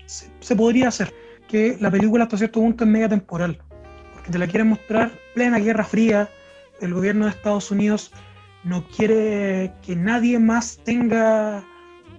se, 0.05 0.29
se, 0.39 0.55
podría 0.55 0.89
hacer, 0.89 1.13
que 1.47 1.77
la 1.79 1.91
película 1.91 2.23
hasta 2.23 2.37
cierto 2.37 2.59
punto 2.59 2.83
es 2.83 2.89
media 2.89 3.07
temporal 3.07 3.61
te 4.31 4.37
la 4.37 4.47
quieren 4.47 4.69
mostrar 4.69 5.11
plena 5.33 5.59
Guerra 5.59 5.83
Fría. 5.83 6.29
El 6.81 6.93
gobierno 6.93 7.25
de 7.25 7.31
Estados 7.31 7.71
Unidos 7.71 8.11
no 8.63 8.85
quiere 8.87 9.73
que 9.81 9.95
nadie 9.95 10.39
más 10.39 10.77
tenga 10.83 11.63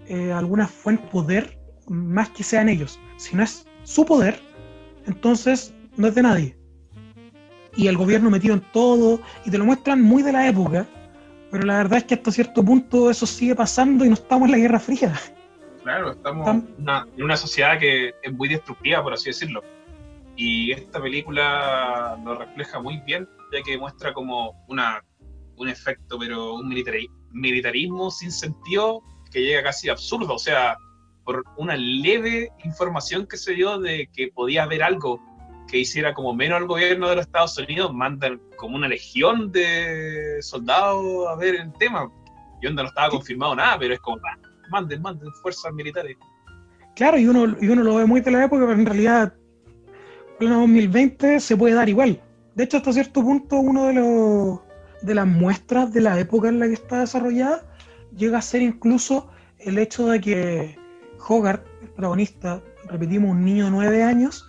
eh, 0.07 0.33
alguna 0.33 0.67
fuente 0.67 1.05
de 1.05 1.11
poder 1.11 1.59
más 1.87 2.31
que 2.31 2.43
sean 2.43 2.69
ellos. 2.69 2.99
Si 3.17 3.37
no 3.37 3.43
es 3.43 3.67
su 3.85 4.05
poder, 4.05 4.41
entonces 5.07 5.75
no 5.97 6.09
es 6.09 6.15
de 6.15 6.23
nadie. 6.23 6.59
Y 7.77 7.87
el 7.87 7.97
gobierno 7.97 8.31
metido 8.31 8.55
en 8.55 8.63
todo, 8.73 9.21
y 9.45 9.51
te 9.51 9.59
lo 9.59 9.65
muestran 9.65 10.03
muy 10.03 10.23
de 10.23 10.33
la 10.33 10.49
época, 10.49 10.87
pero 11.51 11.65
la 11.65 11.79
verdad 11.79 11.99
es 11.99 12.05
que 12.05 12.15
hasta 12.15 12.33
cierto 12.33 12.65
punto 12.65 13.11
eso 13.11 13.27
sigue 13.27 13.55
pasando 13.55 14.05
y 14.05 14.09
no 14.09 14.15
estamos 14.15 14.47
en 14.47 14.53
la 14.53 14.59
Guerra 14.59 14.81
Fría. 14.81 15.13
Claro, 15.83 16.13
estamos 16.13 16.65
en 17.17 17.23
una 17.23 17.37
sociedad 17.37 17.79
que 17.79 18.15
es 18.23 18.33
muy 18.33 18.49
destructiva, 18.49 19.03
por 19.03 19.15
así 19.15 19.31
decirlo. 19.31 19.63
Y 20.39 20.71
esta 20.71 21.03
película 21.03 22.17
lo 22.25 22.37
refleja 22.37 22.81
muy 22.81 22.99
bien, 22.99 23.29
ya 23.53 23.61
que 23.61 23.77
muestra 23.77 24.15
como 24.15 24.53
una, 24.69 25.03
un 25.57 25.69
efecto, 25.69 26.17
pero 26.17 26.55
un 26.55 26.69
militarismo 27.33 28.09
sin 28.13 28.31
sentido 28.31 29.03
que 29.33 29.41
llega 29.41 29.65
casi 29.65 29.89
absurdo. 29.89 30.35
O 30.35 30.39
sea, 30.39 30.77
por 31.25 31.43
una 31.57 31.77
leve 31.77 32.51
información 32.65 33.27
que 33.27 33.37
se 33.37 33.55
dio 33.55 33.81
de 33.81 34.09
que 34.15 34.29
podía 34.29 34.63
haber 34.63 34.85
algo 34.85 35.21
que 35.67 35.79
hiciera 35.79 36.15
como 36.15 36.33
menos 36.33 36.59
al 36.59 36.69
gobierno 36.69 37.09
de 37.09 37.17
los 37.17 37.27
Estados 37.27 37.59
Unidos, 37.59 37.93
mandan 37.93 38.41
como 38.57 38.77
una 38.77 38.87
legión 38.87 39.51
de 39.51 40.39
soldados 40.41 41.27
a 41.31 41.35
ver 41.35 41.57
el 41.57 41.73
tema. 41.81 42.09
Y 42.63 42.69
onda 42.69 42.85
no 42.85 42.91
estaba 42.91 43.11
confirmado 43.11 43.57
nada, 43.57 43.77
pero 43.77 43.93
es 43.93 43.99
como, 43.99 44.19
ah, 44.19 44.39
manden, 44.71 45.03
manden 45.03 45.33
fuerzas 45.43 45.73
militares. 45.73 46.17
Claro, 46.95 47.19
y 47.19 47.27
uno, 47.27 47.57
y 47.61 47.69
uno 47.69 47.83
lo 47.83 47.97
ve 47.97 48.07
muy 48.07 48.21
de 48.21 48.31
la 48.31 48.45
época, 48.45 48.67
pero 48.67 48.79
en 48.79 48.87
realidad 48.87 49.35
pleno 50.39 50.61
2020 50.61 51.41
se 51.41 51.57
puede 51.57 51.75
dar 51.75 51.89
igual. 51.89 52.21
De 52.55 52.65
hecho, 52.65 52.79
hasta 52.79 52.93
cierto 52.93 53.23
punto, 53.23 53.57
uno 53.57 53.87
de 53.87 53.95
los 53.95 54.61
de 55.03 55.15
las 55.15 55.27
muestras 55.27 55.93
de 55.93 56.01
la 56.01 56.19
época 56.19 56.49
en 56.49 56.59
la 56.59 56.67
que 56.67 56.73
está 56.73 57.01
desarrollada 57.01 57.65
llega 58.17 58.39
a 58.39 58.43
ser 58.43 58.63
incluso 58.63 59.31
el 59.59 59.79
hecho 59.79 60.09
de 60.09 60.21
que 60.21 60.79
Hogarth, 61.29 61.65
el 61.83 61.89
protagonista, 61.91 62.63
repetimos, 62.87 63.31
un 63.31 63.45
niño 63.45 63.67
de 63.67 63.71
9 63.71 64.03
años, 64.03 64.49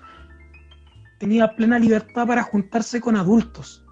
tenía 1.20 1.56
plena 1.56 1.78
libertad 1.78 2.26
para 2.26 2.44
juntarse 2.44 3.02
con 3.02 3.16
adultos. 3.16 3.86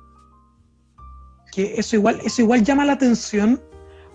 Que 1.51 1.75
eso 1.77 1.95
igual, 1.95 2.19
eso 2.23 2.41
igual 2.41 2.63
llama 2.63 2.85
la 2.85 2.93
atención 2.93 3.61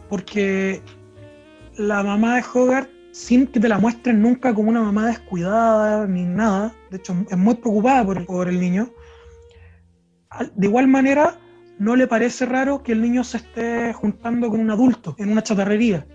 porque 0.09 0.83
la 1.77 2.03
mamá 2.03 2.37
de 2.37 2.45
Hogarth 2.53 2.91
sin 3.13 3.47
que 3.47 3.61
te 3.61 3.69
la 3.69 3.79
muestren 3.79 4.21
nunca 4.21 4.55
como 4.55 4.71
una 4.71 4.81
mamá 4.81 5.07
descuidada 5.07 6.07
ni 6.07 6.25
nada. 6.25 6.75
De 6.91 6.97
hecho, 6.97 7.15
es 7.31 7.37
muy 7.39 7.55
preocupada 7.55 8.05
por 8.05 8.19
el, 8.19 8.25
por 8.25 8.49
el 8.49 8.59
niño. 8.59 8.91
De 10.57 10.67
igual 10.67 10.89
manera, 10.89 11.39
no 11.79 11.95
le 11.95 12.07
parece 12.07 12.47
raro 12.47 12.83
que 12.83 12.93
el 12.93 13.03
niño 13.03 13.23
se 13.23 13.37
esté 13.37 13.93
juntando 13.93 14.49
con 14.49 14.61
un 14.61 14.71
adulto 14.71 15.15
en 15.19 15.31
una 15.31 15.43
chatarrería. 15.43 16.07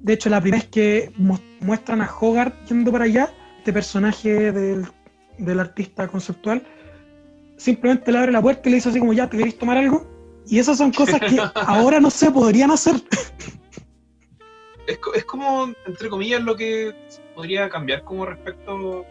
De 0.00 0.12
hecho, 0.12 0.28
la 0.28 0.40
primera 0.40 0.62
vez 0.62 0.70
que 0.70 1.12
muestran 1.60 2.02
a 2.02 2.10
Hogarth 2.10 2.66
yendo 2.68 2.90
para 2.92 3.04
allá, 3.04 3.30
este 3.58 3.72
personaje 3.72 4.52
del, 4.52 4.86
del 5.38 5.60
artista 5.60 6.08
conceptual, 6.08 6.62
simplemente 7.56 8.10
le 8.10 8.18
abre 8.18 8.32
la 8.32 8.42
puerta 8.42 8.68
y 8.68 8.70
le 8.70 8.76
dice 8.76 8.88
así 8.88 8.98
como, 8.98 9.12
ya, 9.12 9.30
¿te 9.30 9.36
queréis 9.36 9.58
tomar 9.58 9.78
algo? 9.78 10.06
Y 10.48 10.58
esas 10.58 10.78
son 10.78 10.92
cosas 10.92 11.20
que 11.20 11.38
ahora 11.54 12.00
no 12.00 12.10
se 12.10 12.30
podrían 12.30 12.72
hacer. 12.72 12.96
es, 14.86 14.98
es, 15.14 15.24
como, 15.24 15.72
entre 15.86 16.08
comillas, 16.08 16.42
lo 16.42 16.56
que 16.56 16.94
podría 17.34 17.68
cambiar 17.68 18.02
como 18.04 18.26
respecto 18.26 19.04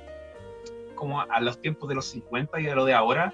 como 0.95 1.21
a, 1.21 1.41
los 1.41 1.61
tiempos 1.61 1.89
de 1.89 1.95
los 1.95 2.05
50 2.05 2.59
y 2.61 2.67
a 2.67 2.75
lo 2.75 2.85
de 2.85 2.93
ahora. 2.93 3.33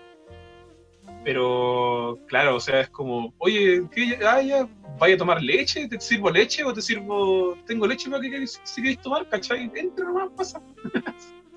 Pero, 1.23 2.19
claro, 2.27 2.55
o 2.55 2.59
sea, 2.59 2.81
es 2.81 2.89
como, 2.89 3.33
oye, 3.37 3.83
¿qué, 3.91 4.17
ah, 4.25 4.41
ya, 4.41 4.67
¿vaya 4.97 5.15
a 5.15 5.17
tomar 5.17 5.41
leche? 5.41 5.87
¿Te 5.87 5.99
sirvo 5.99 6.31
leche 6.31 6.63
o 6.63 6.73
te 6.73 6.81
sirvo, 6.81 7.55
tengo 7.67 7.85
leche 7.85 8.09
para 8.09 8.21
que 8.21 8.47
si 8.47 8.81
queréis 8.81 8.99
tomar? 9.01 9.29
¿Cachai? 9.29 9.71
Entra 9.75 10.05
nomás, 10.05 10.29
pasa. 10.35 10.61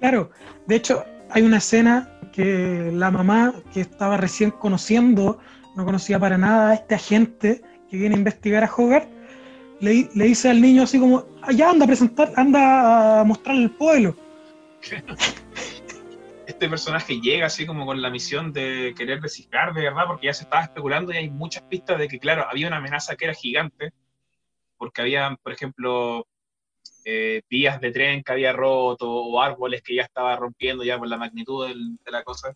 Claro, 0.01 0.31
de 0.67 0.77
hecho, 0.77 1.03
hay 1.31 1.43
una 1.43 1.57
escena 1.57 2.21
que 2.33 2.91
la 2.93 3.11
mamá 3.11 3.55
que 3.73 3.81
estaba 3.81 4.19
recién 4.19 4.51
conociendo, 4.51 5.39
no 5.77 5.85
conocía 5.87 6.19
para 6.19 6.37
nada 6.37 6.71
a 6.71 6.75
este 6.75 6.97
agente 6.97 7.63
que 7.89 7.97
viene 7.97 8.17
a 8.17 8.19
investigar 8.19 8.65
a 8.65 8.71
Hogarth, 8.71 9.09
le, 9.85 10.25
dice 10.27 10.51
al 10.51 10.61
niño 10.61 10.83
así 10.83 10.99
como, 10.99 11.25
allá 11.43 11.71
anda 11.71 11.85
a 11.85 11.89
presentar, 11.89 12.33
anda 12.37 13.21
a 13.21 13.25
mostrar 13.25 13.57
el 13.57 13.71
pueblo. 13.71 14.17
Este 16.47 16.69
personaje 16.69 17.21
llega 17.21 17.47
así 17.47 17.65
como 17.67 17.87
con 17.87 18.03
la 18.03 18.11
misión 18.11 18.53
de 18.53 18.95
querer 18.97 19.21
descifrar 19.21 19.73
de 19.73 19.83
verdad, 19.83 20.05
porque 20.07 20.27
ya 20.27 20.35
se 20.35 20.45
estaba 20.45 20.63
especulando 20.63 21.11
y 21.11 21.17
hay 21.17 21.31
muchas 21.31 21.63
pistas 21.63 21.99
de 21.99 22.07
que, 22.07 22.19
claro, 22.19 22.47
había 22.49 22.69
una 22.69 22.77
amenaza 22.77 23.17
que 23.17 23.25
era 23.25 23.35
gigante, 23.35 23.93
porque 24.77 25.01
había, 25.01 25.37
por 25.43 25.53
ejemplo, 25.53 26.27
eh, 27.07 27.43
vías 27.49 27.81
de 27.81 27.91
tren 27.91 28.23
que 28.23 28.33
había 28.33 28.53
roto 28.53 29.11
o 29.11 29.41
árboles 29.41 29.83
que 29.83 29.97
ya 29.97 30.03
estaba 30.03 30.37
rompiendo 30.37 30.85
ya 30.85 30.99
por 30.99 31.09
la 31.09 31.17
magnitud 31.17 31.67
de 31.67 32.11
la 32.13 32.23
cosa 32.23 32.55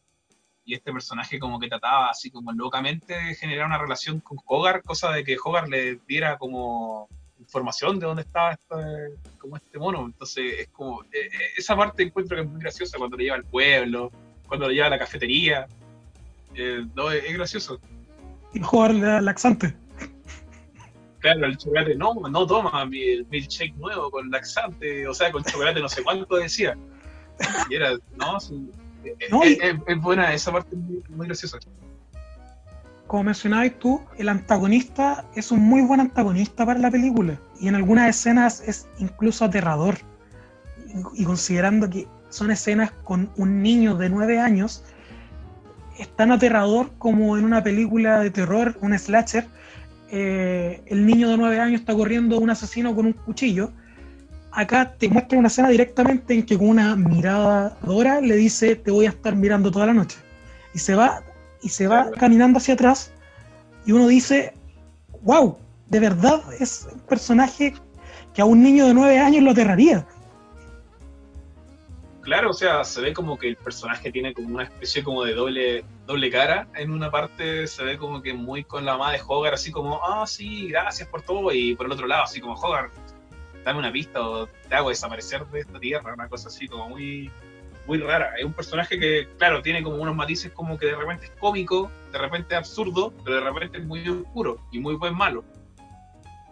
y 0.68 0.74
este 0.74 0.92
personaje 0.92 1.38
como 1.38 1.58
que 1.58 1.66
trataba 1.66 2.10
así 2.10 2.30
como 2.30 2.52
locamente 2.52 3.14
de 3.14 3.34
generar 3.34 3.66
una 3.66 3.78
relación 3.78 4.20
con 4.20 4.36
Hogar, 4.44 4.82
cosa 4.82 5.10
de 5.12 5.24
que 5.24 5.38
Hogar 5.42 5.66
le 5.66 5.96
diera 6.06 6.36
como 6.36 7.08
información 7.48 7.98
de 7.98 8.06
dónde 8.06 8.22
estaba 8.22 8.52
este, 8.52 9.38
como 9.38 9.56
este 9.56 9.78
mono. 9.78 10.04
Entonces, 10.04 10.60
es 10.60 10.68
como, 10.68 11.02
eh, 11.04 11.08
eh, 11.14 11.30
esa 11.56 11.74
parte 11.74 12.02
encuentro 12.02 12.36
que 12.36 12.42
es 12.42 12.48
muy 12.48 12.60
graciosa 12.60 12.98
cuando 12.98 13.16
lo 13.16 13.22
lleva 13.22 13.36
al 13.36 13.44
pueblo, 13.44 14.12
cuando 14.46 14.66
lo 14.66 14.72
lleva 14.72 14.86
a 14.86 14.90
la 14.90 14.98
cafetería. 14.98 15.66
no, 16.94 17.10
es, 17.10 17.32
gracioso. 17.32 17.80
Y 18.52 18.60
jugar 18.60 18.94
laxante. 19.22 19.74
Claro, 21.20 21.46
el 21.46 21.56
chocolate, 21.56 21.94
no, 21.96 22.14
no 22.14 22.46
toma 22.46 22.84
mi 22.84 23.24
milkshake 23.24 23.74
nuevo 23.76 24.10
con 24.10 24.30
laxante, 24.30 25.08
o 25.08 25.14
sea, 25.14 25.32
con 25.32 25.42
chocolate 25.42 25.80
no 25.80 25.88
sé 25.88 26.04
cuánto 26.04 26.36
decía. 26.36 26.76
Y 27.70 27.74
era, 27.74 27.92
no, 28.16 28.36
es, 28.36 30.00
buena, 30.00 30.32
esa 30.32 30.52
parte 30.52 30.76
muy, 30.76 31.02
muy 31.08 31.26
graciosa 31.26 31.58
como 33.08 33.24
mencionabas 33.24 33.72
tú, 33.78 34.02
el 34.18 34.28
antagonista 34.28 35.24
es 35.34 35.50
un 35.50 35.60
muy 35.60 35.80
buen 35.80 35.98
antagonista 35.98 36.66
para 36.66 36.78
la 36.78 36.90
película 36.90 37.40
y 37.58 37.66
en 37.66 37.74
algunas 37.74 38.08
escenas 38.10 38.62
es 38.66 38.86
incluso 38.98 39.46
aterrador. 39.46 39.96
Y, 41.14 41.24
considerando 41.24 41.88
que 41.88 42.06
son 42.28 42.50
escenas 42.50 42.90
con 43.04 43.30
un 43.36 43.62
niño 43.62 43.96
de 43.96 44.10
nueve 44.10 44.38
años, 44.38 44.84
es 45.98 46.08
tan 46.16 46.30
aterrador 46.32 46.90
como 46.98 47.38
en 47.38 47.44
una 47.44 47.62
película 47.62 48.20
de 48.20 48.30
terror, 48.30 48.76
un 48.82 48.96
slasher, 48.96 49.46
eh, 50.10 50.82
el 50.86 51.06
niño 51.06 51.30
de 51.30 51.38
nueve 51.38 51.60
años 51.60 51.80
está 51.80 51.94
corriendo 51.94 52.38
un 52.38 52.50
asesino 52.50 52.94
con 52.94 53.06
un 53.06 53.14
cuchillo. 53.14 53.72
Acá 54.52 54.94
te 54.98 55.08
muestra 55.08 55.38
una 55.38 55.48
escena 55.48 55.70
directamente 55.70 56.34
en 56.34 56.44
que 56.44 56.58
con 56.58 56.68
una 56.68 56.94
mirada 56.94 57.78
dora 57.82 58.20
le 58.20 58.36
dice 58.36 58.76
te 58.76 58.90
voy 58.90 59.06
a 59.06 59.10
estar 59.10 59.34
mirando 59.34 59.70
toda 59.70 59.86
la 59.86 59.94
noche. 59.94 60.18
Y 60.74 60.78
se 60.78 60.94
va 60.94 61.22
y 61.62 61.68
se 61.68 61.86
va 61.86 62.10
caminando 62.12 62.58
hacia 62.58 62.74
atrás 62.74 63.12
y 63.86 63.92
uno 63.92 64.06
dice, 64.06 64.54
wow, 65.22 65.58
de 65.86 66.00
verdad 66.00 66.42
es 66.60 66.88
un 66.92 67.00
personaje 67.00 67.74
que 68.34 68.42
a 68.42 68.44
un 68.44 68.62
niño 68.62 68.86
de 68.86 68.94
nueve 68.94 69.18
años 69.18 69.42
lo 69.42 69.50
aterraría. 69.52 70.06
Claro, 72.20 72.50
o 72.50 72.52
sea, 72.52 72.84
se 72.84 73.00
ve 73.00 73.14
como 73.14 73.38
que 73.38 73.48
el 73.48 73.56
personaje 73.56 74.12
tiene 74.12 74.34
como 74.34 74.54
una 74.54 74.64
especie 74.64 75.02
como 75.02 75.24
de 75.24 75.32
doble, 75.32 75.82
doble 76.06 76.30
cara. 76.30 76.68
En 76.74 76.90
una 76.90 77.10
parte 77.10 77.66
se 77.66 77.82
ve 77.82 77.96
como 77.96 78.20
que 78.20 78.34
muy 78.34 78.64
con 78.64 78.84
la 78.84 78.98
madre 78.98 79.16
de 79.16 79.24
Hogar, 79.26 79.54
así 79.54 79.72
como, 79.72 79.98
ah, 80.04 80.26
sí, 80.26 80.68
gracias 80.68 81.08
por 81.08 81.22
todo. 81.22 81.50
Y 81.52 81.74
por 81.74 81.86
el 81.86 81.92
otro 81.92 82.06
lado, 82.06 82.24
así 82.24 82.38
como, 82.42 82.52
Hogar, 82.52 82.90
dame 83.64 83.78
una 83.78 83.90
pista 83.90 84.20
o 84.20 84.46
te 84.46 84.74
hago 84.74 84.90
desaparecer 84.90 85.46
de 85.46 85.60
esta 85.60 85.80
tierra. 85.80 86.12
Una 86.12 86.28
cosa 86.28 86.48
así 86.48 86.68
como 86.68 86.90
muy, 86.90 87.30
muy 87.88 87.98
rara. 87.98 88.34
Es 88.38 88.44
un 88.44 88.52
personaje 88.52 89.00
que, 89.00 89.26
claro, 89.38 89.62
tiene 89.62 89.82
como 89.82 89.96
unos 89.96 90.14
matices 90.14 90.52
como 90.52 90.78
que 90.78 90.86
de 90.86 90.94
repente 90.94 91.24
es 91.24 91.32
cómico, 91.40 91.90
de 92.12 92.18
repente 92.18 92.54
es 92.54 92.58
absurdo, 92.58 93.14
pero 93.24 93.36
de 93.36 93.40
repente 93.40 93.78
es 93.78 93.84
muy 93.84 94.06
oscuro 94.06 94.60
y 94.70 94.78
muy 94.78 94.94
buen 94.94 95.16
malo. 95.16 95.42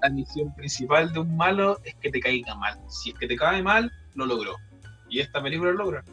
La 0.03 0.09
misión 0.09 0.55
principal 0.55 1.13
de 1.13 1.21
un 1.21 1.37
malo 1.37 1.79
es 1.85 1.95
que 1.97 2.11
te 2.11 2.21
caiga 2.21 2.55
mal. 2.55 2.81
Si 2.89 3.11
es 3.11 3.19
que 3.19 3.29
te 3.29 3.37
cae 3.37 3.63
mal, 3.63 3.93
lo 4.15 4.25
logró. 4.25 4.57
Y 5.11 5.21
esta 5.21 5.43
película 5.43 5.73
lo 5.73 5.79
logra. 5.85 6.05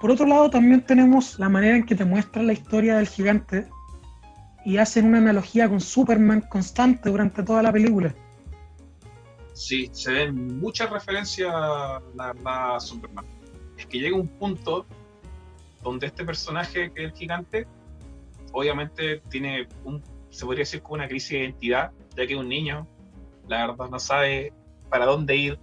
Por 0.00 0.12
otro 0.12 0.26
lado, 0.26 0.48
también 0.48 0.82
tenemos 0.82 1.40
la 1.40 1.48
manera 1.48 1.76
en 1.76 1.84
que 1.84 1.96
te 1.96 2.04
muestran 2.04 2.46
la 2.46 2.52
historia 2.52 2.98
del 2.98 3.08
gigante 3.08 3.68
y 4.64 4.76
hacen 4.76 5.06
una 5.06 5.18
analogía 5.18 5.68
con 5.68 5.80
Superman 5.80 6.42
constante 6.42 7.10
durante 7.10 7.42
toda 7.42 7.64
la 7.64 7.72
película 7.72 8.14
sí, 9.58 9.90
se 9.92 10.12
ven 10.12 10.58
muchas 10.60 10.88
referencias, 10.88 11.52
la 11.52 12.32
verdad, 12.32 12.76
a 12.76 12.80
Superman. 12.80 13.26
Es 13.76 13.86
que 13.86 13.98
llega 13.98 14.16
un 14.16 14.28
punto 14.28 14.86
donde 15.82 16.06
este 16.06 16.24
personaje, 16.24 16.92
que 16.92 17.04
es 17.04 17.12
el 17.12 17.16
gigante, 17.16 17.66
obviamente 18.52 19.20
tiene 19.28 19.68
un, 19.84 20.02
se 20.30 20.44
podría 20.44 20.62
decir 20.62 20.80
como 20.80 20.94
una 20.94 21.08
crisis 21.08 21.30
de 21.30 21.38
identidad, 21.40 21.92
ya 22.16 22.26
que 22.26 22.34
es 22.34 22.38
un 22.38 22.48
niño, 22.48 22.86
la 23.48 23.66
verdad 23.66 23.88
no 23.90 23.98
sabe 23.98 24.52
para 24.88 25.06
dónde 25.06 25.36
ir. 25.36 25.58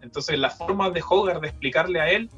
Entonces 0.00 0.38
la 0.38 0.50
forma 0.50 0.90
de 0.90 1.02
Hogarth 1.08 1.42
de 1.42 1.48
explicarle 1.48 2.00
a 2.00 2.10
él 2.10 2.30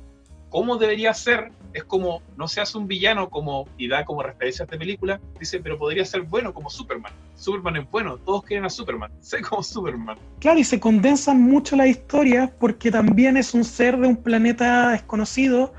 cómo 0.57 0.79
debería 0.79 1.13
ser 1.13 1.53
es 1.75 1.85
como, 1.85 2.23
no 2.39 2.49
seas 2.49 2.75
un 2.75 2.89
villano 2.89 3.29
como, 3.29 3.69
y 3.77 3.89
da 3.89 4.07
como 4.07 4.23
referencia 4.23 4.63
a 4.63 4.65
esta 4.65 4.79
película, 4.79 5.21
dice, 5.39 5.61
pero 5.61 5.77
podría 5.77 6.03
ser 6.07 6.23
bueno 6.23 6.55
como 6.55 6.71
Superman. 6.71 7.13
Superman 7.35 7.77
es 7.77 7.91
bueno, 7.91 8.17
todos 8.17 8.43
quieren 8.43 8.65
a 8.65 8.71
Superman, 8.71 9.13
sé 9.21 9.43
como 9.43 9.63
Superman. 9.63 10.17
Claro, 10.41 10.59
y 10.59 10.65
se 10.65 10.81
condensan 10.81 11.43
mucho 11.43 11.77
las 11.77 11.89
historias 11.89 12.51
porque 12.59 12.91
también 12.91 13.37
es 13.37 13.53
un 13.53 13.65
ser 13.65 13.99
de 13.99 14.09
un 14.09 14.17
planeta 14.17 14.93
desconocido 14.93 15.75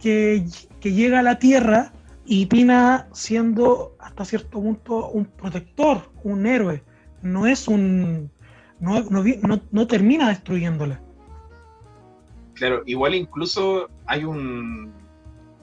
que, 0.00 0.46
que 0.80 0.92
llega 0.94 1.18
a 1.18 1.22
la 1.22 1.38
Tierra 1.38 1.92
y 2.24 2.46
termina 2.46 3.08
siendo 3.12 3.94
hasta 4.00 4.24
cierto 4.24 4.58
punto 4.58 5.10
un 5.10 5.26
protector, 5.26 6.10
un 6.22 6.46
héroe. 6.46 6.82
No 7.20 7.46
es 7.46 7.68
un... 7.68 8.30
no, 8.80 9.02
no, 9.02 9.60
no 9.70 9.86
termina 9.86 10.30
destruyéndola. 10.30 11.03
Claro, 12.54 12.82
igual 12.86 13.14
incluso 13.14 13.88
hay 14.06 14.24
un 14.24 14.92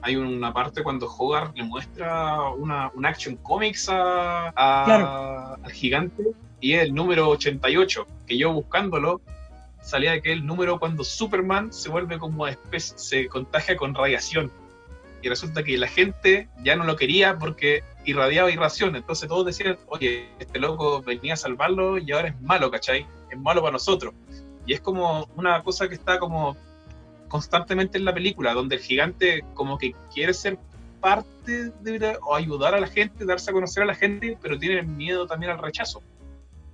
hay 0.02 0.16
una 0.16 0.52
parte 0.52 0.82
cuando 0.82 1.06
Hogarth 1.06 1.56
le 1.56 1.62
muestra 1.62 2.50
una, 2.50 2.90
un 2.94 3.06
Action 3.06 3.36
Comics 3.36 3.88
a, 3.88 5.54
al 5.54 5.72
gigante 5.72 6.24
y 6.60 6.74
es 6.74 6.82
el 6.82 6.94
número 6.94 7.28
88, 7.28 8.06
que 8.26 8.36
yo 8.36 8.52
buscándolo 8.52 9.20
salía 9.80 10.12
de 10.12 10.22
que 10.22 10.32
el 10.32 10.46
número 10.46 10.78
cuando 10.78 11.04
Superman 11.04 11.72
se 11.72 11.88
vuelve 11.88 12.18
como 12.18 12.46
especie, 12.46 12.96
se 12.98 13.28
contagia 13.28 13.76
con 13.76 13.94
radiación. 13.94 14.50
Y 15.22 15.28
resulta 15.28 15.62
que 15.62 15.76
la 15.78 15.86
gente 15.86 16.48
ya 16.64 16.74
no 16.74 16.84
lo 16.84 16.96
quería 16.96 17.38
porque 17.38 17.84
irradiaba 18.04 18.50
irradiación. 18.50 18.96
Entonces 18.96 19.28
todos 19.28 19.46
decían, 19.46 19.78
oye, 19.86 20.28
este 20.38 20.58
loco 20.58 21.02
venía 21.02 21.34
a 21.34 21.36
salvarlo 21.36 21.98
y 21.98 22.10
ahora 22.10 22.28
es 22.28 22.40
malo, 22.40 22.70
¿cachai? 22.70 23.06
Es 23.30 23.38
malo 23.38 23.60
para 23.60 23.72
nosotros. 23.72 24.14
Y 24.66 24.72
es 24.72 24.80
como 24.80 25.28
una 25.36 25.62
cosa 25.62 25.88
que 25.88 25.94
está 25.94 26.18
como 26.18 26.56
constantemente 27.32 27.96
en 27.96 28.04
la 28.04 28.12
película, 28.12 28.52
donde 28.52 28.76
el 28.76 28.82
gigante 28.82 29.42
como 29.54 29.78
que 29.78 29.94
quiere 30.12 30.34
ser 30.34 30.58
parte 31.00 31.70
de, 31.80 32.18
o 32.20 32.36
ayudar 32.36 32.74
a 32.74 32.80
la 32.80 32.86
gente, 32.86 33.24
darse 33.24 33.50
a 33.50 33.54
conocer 33.54 33.82
a 33.84 33.86
la 33.86 33.94
gente, 33.94 34.36
pero 34.42 34.58
tiene 34.58 34.82
miedo 34.82 35.26
también 35.26 35.50
al 35.50 35.58
rechazo. 35.58 36.02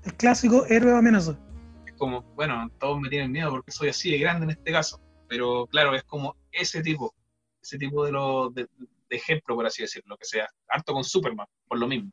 El 0.03 0.15
clásico 0.15 0.67
héroe 0.67 0.99
amenaza. 0.99 1.39
Es 1.87 1.93
como, 1.93 2.23
bueno, 2.35 2.69
todos 2.81 3.01
me 3.01 3.09
tienen 3.09 3.31
miedo 3.31 3.51
porque 3.53 3.71
soy 3.71 3.91
así 3.91 4.11
de 4.11 4.19
grande 4.19 4.47
en 4.47 4.51
este 4.51 4.73
caso, 4.73 5.01
pero 5.29 5.69
claro, 5.69 5.95
es 5.95 6.03
como 6.03 6.35
ese 6.51 6.83
tipo, 6.83 7.15
ese 7.63 7.79
tipo 7.79 8.05
de, 8.05 8.11
lo, 8.11 8.51
de, 8.51 8.67
ejemplo, 9.11 9.55
por 9.55 9.65
así 9.65 9.83
decirlo, 9.83 10.17
que 10.17 10.25
sea 10.25 10.49
harto 10.67 10.93
con 10.93 11.05
Superman, 11.05 11.47
por 11.69 11.79
lo 11.79 11.87
mismo. 11.87 12.11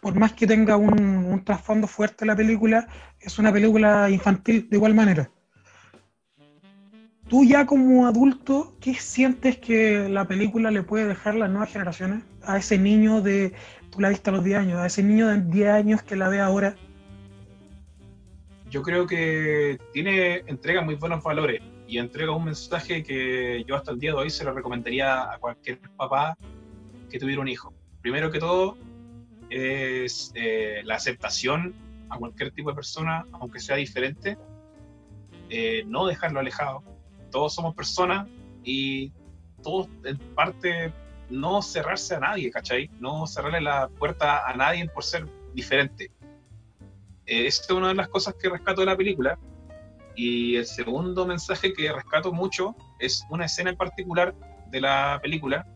Por 0.00 0.14
más 0.14 0.34
que 0.34 0.46
tenga 0.46 0.76
un, 0.76 1.00
un 1.00 1.44
trasfondo 1.44 1.88
fuerte 1.88 2.24
la 2.24 2.36
película, 2.36 2.86
es 3.18 3.40
una 3.40 3.52
película 3.52 4.08
infantil 4.08 4.68
de 4.70 4.76
igual 4.76 4.94
manera 4.94 5.28
tú 7.32 7.44
ya 7.44 7.64
como 7.64 8.06
adulto, 8.06 8.74
¿qué 8.78 8.92
sientes 8.92 9.56
que 9.56 10.06
la 10.10 10.28
película 10.28 10.70
le 10.70 10.82
puede 10.82 11.06
dejar 11.06 11.34
a 11.34 11.38
las 11.38 11.48
nuevas 11.50 11.72
generaciones? 11.72 12.24
A 12.42 12.58
ese 12.58 12.76
niño 12.76 13.22
de, 13.22 13.54
tú 13.90 14.00
la 14.00 14.10
viste 14.10 14.28
a 14.28 14.34
los 14.34 14.44
10 14.44 14.58
años, 14.58 14.78
a 14.78 14.84
ese 14.84 15.02
niño 15.02 15.28
de 15.28 15.40
10 15.40 15.68
años 15.70 16.02
que 16.02 16.14
la 16.14 16.28
ve 16.28 16.40
ahora. 16.40 16.76
Yo 18.68 18.82
creo 18.82 19.06
que 19.06 19.78
tiene, 19.94 20.42
entrega 20.46 20.82
muy 20.82 20.96
buenos 20.96 21.24
valores 21.24 21.62
y 21.88 21.96
entrega 21.96 22.36
un 22.36 22.44
mensaje 22.44 23.02
que 23.02 23.64
yo 23.66 23.76
hasta 23.76 23.92
el 23.92 23.98
día 23.98 24.10
de 24.10 24.18
hoy 24.18 24.28
se 24.28 24.44
lo 24.44 24.52
recomendaría 24.52 25.32
a 25.32 25.38
cualquier 25.38 25.78
papá 25.96 26.36
que 27.08 27.18
tuviera 27.18 27.40
un 27.40 27.48
hijo. 27.48 27.72
Primero 28.02 28.30
que 28.30 28.40
todo 28.40 28.76
es 29.48 30.32
eh, 30.34 30.82
la 30.84 30.96
aceptación 30.96 31.74
a 32.10 32.18
cualquier 32.18 32.50
tipo 32.50 32.68
de 32.68 32.74
persona, 32.74 33.24
aunque 33.32 33.58
sea 33.58 33.76
diferente, 33.76 34.36
eh, 35.48 35.84
no 35.86 36.04
dejarlo 36.04 36.38
alejado, 36.38 36.91
todos 37.32 37.54
somos 37.54 37.74
personas 37.74 38.28
y 38.62 39.10
todos 39.62 39.88
en 40.04 40.18
parte 40.36 40.92
no 41.30 41.62
cerrarse 41.62 42.14
a 42.14 42.20
nadie, 42.20 42.50
¿cachai? 42.50 42.90
No 43.00 43.26
cerrarle 43.26 43.60
la 43.60 43.88
puerta 43.88 44.46
a 44.46 44.54
nadie 44.54 44.88
por 44.88 45.02
ser 45.02 45.26
diferente. 45.54 46.10
Eh, 47.26 47.46
esta 47.46 47.64
es 47.64 47.70
una 47.70 47.88
de 47.88 47.94
las 47.94 48.08
cosas 48.08 48.34
que 48.34 48.48
rescato 48.48 48.82
de 48.82 48.86
la 48.86 48.96
película. 48.96 49.38
Y 50.14 50.56
el 50.56 50.66
segundo 50.66 51.26
mensaje 51.26 51.72
que 51.72 51.90
rescato 51.90 52.32
mucho 52.32 52.76
es 52.98 53.24
una 53.30 53.46
escena 53.46 53.70
en 53.70 53.76
particular 53.76 54.34
de 54.70 54.80
la 54.80 55.18
película, 55.22 55.66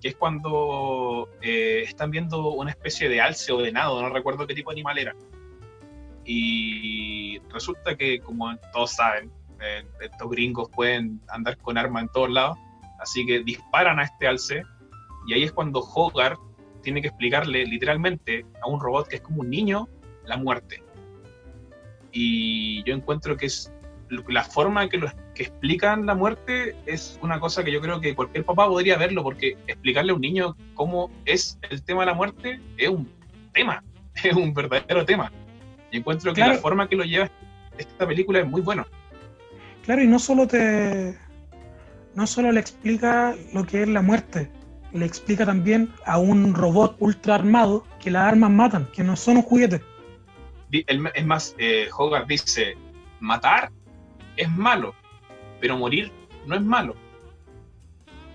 que 0.00 0.08
es 0.08 0.16
cuando 0.16 1.28
eh, 1.42 1.82
están 1.84 2.10
viendo 2.12 2.50
una 2.50 2.70
especie 2.70 3.08
de 3.08 3.20
alce 3.20 3.50
o 3.52 3.58
de 3.58 3.72
nado, 3.72 4.00
no 4.00 4.08
recuerdo 4.10 4.46
qué 4.46 4.54
tipo 4.54 4.70
de 4.70 4.74
animal 4.74 4.98
era. 4.98 5.16
Y 6.24 7.40
resulta 7.50 7.96
que, 7.96 8.20
como 8.20 8.56
todos 8.72 8.92
saben, 8.92 9.32
eh, 9.60 9.84
estos 10.00 10.30
gringos 10.30 10.68
pueden 10.70 11.20
andar 11.28 11.56
con 11.58 11.78
arma 11.78 12.00
en 12.00 12.08
todos 12.08 12.30
lados, 12.30 12.58
así 13.00 13.26
que 13.26 13.40
disparan 13.40 13.98
a 13.98 14.04
este 14.04 14.26
alce 14.26 14.62
y 15.26 15.34
ahí 15.34 15.42
es 15.42 15.52
cuando 15.52 15.80
Hogarth 15.80 16.38
tiene 16.82 17.02
que 17.02 17.08
explicarle 17.08 17.66
literalmente 17.66 18.46
a 18.62 18.68
un 18.68 18.80
robot 18.80 19.08
que 19.08 19.16
es 19.16 19.22
como 19.22 19.40
un 19.40 19.50
niño 19.50 19.88
la 20.24 20.36
muerte. 20.36 20.82
Y 22.12 22.82
yo 22.84 22.94
encuentro 22.94 23.36
que 23.36 23.46
es 23.46 23.72
la 24.28 24.44
forma 24.44 24.88
que, 24.88 24.98
lo, 24.98 25.08
que 25.34 25.44
explican 25.44 26.06
la 26.06 26.14
muerte 26.14 26.76
es 26.86 27.18
una 27.22 27.40
cosa 27.40 27.64
que 27.64 27.72
yo 27.72 27.80
creo 27.80 28.00
que 28.00 28.14
cualquier 28.14 28.44
papá 28.44 28.68
podría 28.68 28.96
verlo, 28.96 29.22
porque 29.22 29.56
explicarle 29.66 30.12
a 30.12 30.14
un 30.14 30.20
niño 30.20 30.56
cómo 30.74 31.10
es 31.24 31.58
el 31.70 31.82
tema 31.82 32.02
de 32.02 32.06
la 32.06 32.14
muerte 32.14 32.60
es 32.76 32.88
un 32.88 33.10
tema, 33.52 33.82
es 34.22 34.34
un 34.34 34.54
verdadero 34.54 35.04
tema. 35.04 35.32
Y 35.90 35.98
encuentro 35.98 36.32
que 36.32 36.40
la 36.40 36.54
forma 36.54 36.88
que 36.88 36.96
lo 36.96 37.04
lleva 37.04 37.30
esta 37.76 38.06
película 38.06 38.40
es 38.40 38.46
muy 38.46 38.60
buena. 38.60 38.86
Claro, 39.86 40.02
y 40.02 40.08
no 40.08 40.18
solo 40.18 40.48
te. 40.48 41.16
No 42.16 42.26
solo 42.26 42.50
le 42.50 42.58
explica 42.58 43.36
lo 43.52 43.64
que 43.64 43.82
es 43.82 43.88
la 43.88 44.02
muerte, 44.02 44.50
le 44.92 45.06
explica 45.06 45.46
también 45.46 45.92
a 46.04 46.18
un 46.18 46.54
robot 46.54 46.96
ultra 46.98 47.36
armado 47.36 47.86
que 48.00 48.10
las 48.10 48.26
armas 48.26 48.50
matan, 48.50 48.88
que 48.92 49.04
no 49.04 49.14
son 49.14 49.36
un 49.36 49.42
juguete. 49.42 49.80
Es 50.72 51.24
más, 51.24 51.54
eh, 51.58 51.88
Hogarth 51.96 52.26
dice: 52.26 52.74
matar 53.20 53.70
es 54.36 54.50
malo, 54.50 54.92
pero 55.60 55.78
morir 55.78 56.10
no 56.46 56.56
es 56.56 56.62
malo. 56.62 56.96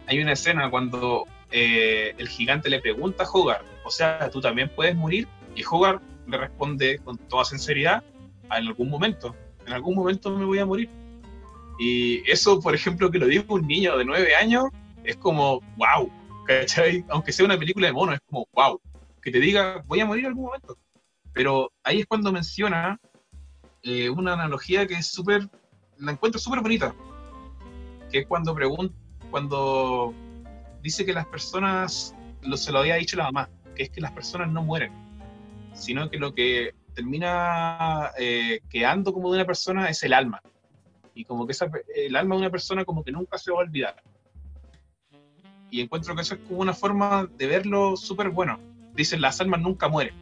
Hay 0.07 0.21
una 0.21 0.31
escena 0.31 0.69
cuando 0.69 1.25
eh, 1.51 2.13
el 2.17 2.29
gigante 2.29 2.69
le 2.69 2.79
pregunta 2.79 3.25
a 3.25 3.29
Hogarth, 3.29 3.65
o 3.83 3.91
sea, 3.91 4.29
tú 4.29 4.39
también 4.39 4.71
puedes 4.73 4.95
morir, 4.95 5.27
y 5.53 5.63
Hogarth 5.69 6.01
le 6.27 6.37
responde 6.37 6.99
con 6.99 7.17
toda 7.17 7.43
sinceridad, 7.43 8.03
en 8.45 8.67
algún 8.67 8.89
momento, 8.89 9.35
en 9.65 9.73
algún 9.73 9.95
momento 9.95 10.31
me 10.37 10.45
voy 10.45 10.59
a 10.59 10.65
morir. 10.65 11.00
Y 11.83 12.21
eso, 12.29 12.59
por 12.59 12.75
ejemplo, 12.75 13.09
que 13.09 13.17
lo 13.17 13.25
diga 13.25 13.43
un 13.47 13.65
niño 13.65 13.97
de 13.97 14.05
nueve 14.05 14.35
años, 14.35 14.65
es 15.03 15.15
como, 15.17 15.61
wow. 15.77 16.11
Aunque 17.09 17.31
sea 17.31 17.43
una 17.43 17.57
película 17.57 17.87
de 17.87 17.93
mono, 17.93 18.13
es 18.13 18.19
como, 18.27 18.47
wow, 18.53 18.79
que 19.19 19.31
te 19.31 19.39
diga, 19.39 19.83
voy 19.87 19.99
a 19.99 20.05
morir 20.05 20.25
en 20.25 20.29
algún 20.29 20.45
momento. 20.45 20.77
Pero 21.33 21.71
ahí 21.83 22.01
es 22.01 22.05
cuando 22.05 22.31
menciona 22.31 22.99
eh, 23.81 24.11
una 24.11 24.33
analogía 24.33 24.85
que 24.85 24.93
es 24.93 25.07
súper, 25.07 25.49
la 25.97 26.11
encuentro 26.11 26.39
súper 26.39 26.61
bonita, 26.61 26.93
que 28.11 28.19
es 28.19 28.27
cuando 28.27 28.53
pregunta, 28.53 28.93
cuando 29.31 30.13
dice 30.83 31.03
que 31.03 31.13
las 31.13 31.25
personas, 31.25 32.13
lo, 32.43 32.57
se 32.57 32.71
lo 32.71 32.77
había 32.77 32.97
dicho 32.97 33.17
la 33.17 33.23
mamá, 33.23 33.49
que 33.75 33.83
es 33.83 33.89
que 33.89 34.01
las 34.01 34.11
personas 34.11 34.51
no 34.51 34.61
mueren, 34.61 34.91
sino 35.73 36.11
que 36.11 36.19
lo 36.19 36.35
que 36.35 36.75
termina 36.93 38.11
eh, 38.19 38.59
quedando 38.69 39.11
como 39.11 39.31
de 39.31 39.39
una 39.39 39.47
persona 39.47 39.89
es 39.89 40.03
el 40.03 40.13
alma. 40.13 40.43
Y 41.13 41.25
como 41.25 41.45
que 41.45 41.51
esa, 41.51 41.69
el 41.95 42.15
alma 42.15 42.35
de 42.35 42.41
una 42.41 42.49
persona 42.49 42.85
como 42.85 43.03
que 43.03 43.11
nunca 43.11 43.37
se 43.37 43.51
va 43.51 43.57
a 43.57 43.61
olvidar. 43.61 44.01
Y 45.69 45.81
encuentro 45.81 46.15
que 46.15 46.21
eso 46.21 46.35
es 46.35 46.41
como 46.41 46.59
una 46.59 46.73
forma 46.73 47.29
de 47.37 47.47
verlo 47.47 47.95
súper 47.95 48.29
bueno. 48.29 48.59
Dicen, 48.93 49.21
las 49.21 49.39
almas 49.39 49.61
nunca 49.61 49.87
mueren, 49.87 50.13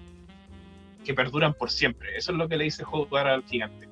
que 1.04 1.14
perduran 1.14 1.54
por 1.54 1.72
siempre. 1.72 2.16
Eso 2.16 2.32
es 2.32 2.38
lo 2.38 2.48
que 2.48 2.58
le 2.58 2.66
dice 2.66 2.84
jugar 2.84 3.28
al 3.28 3.44
gigante. 3.44 3.88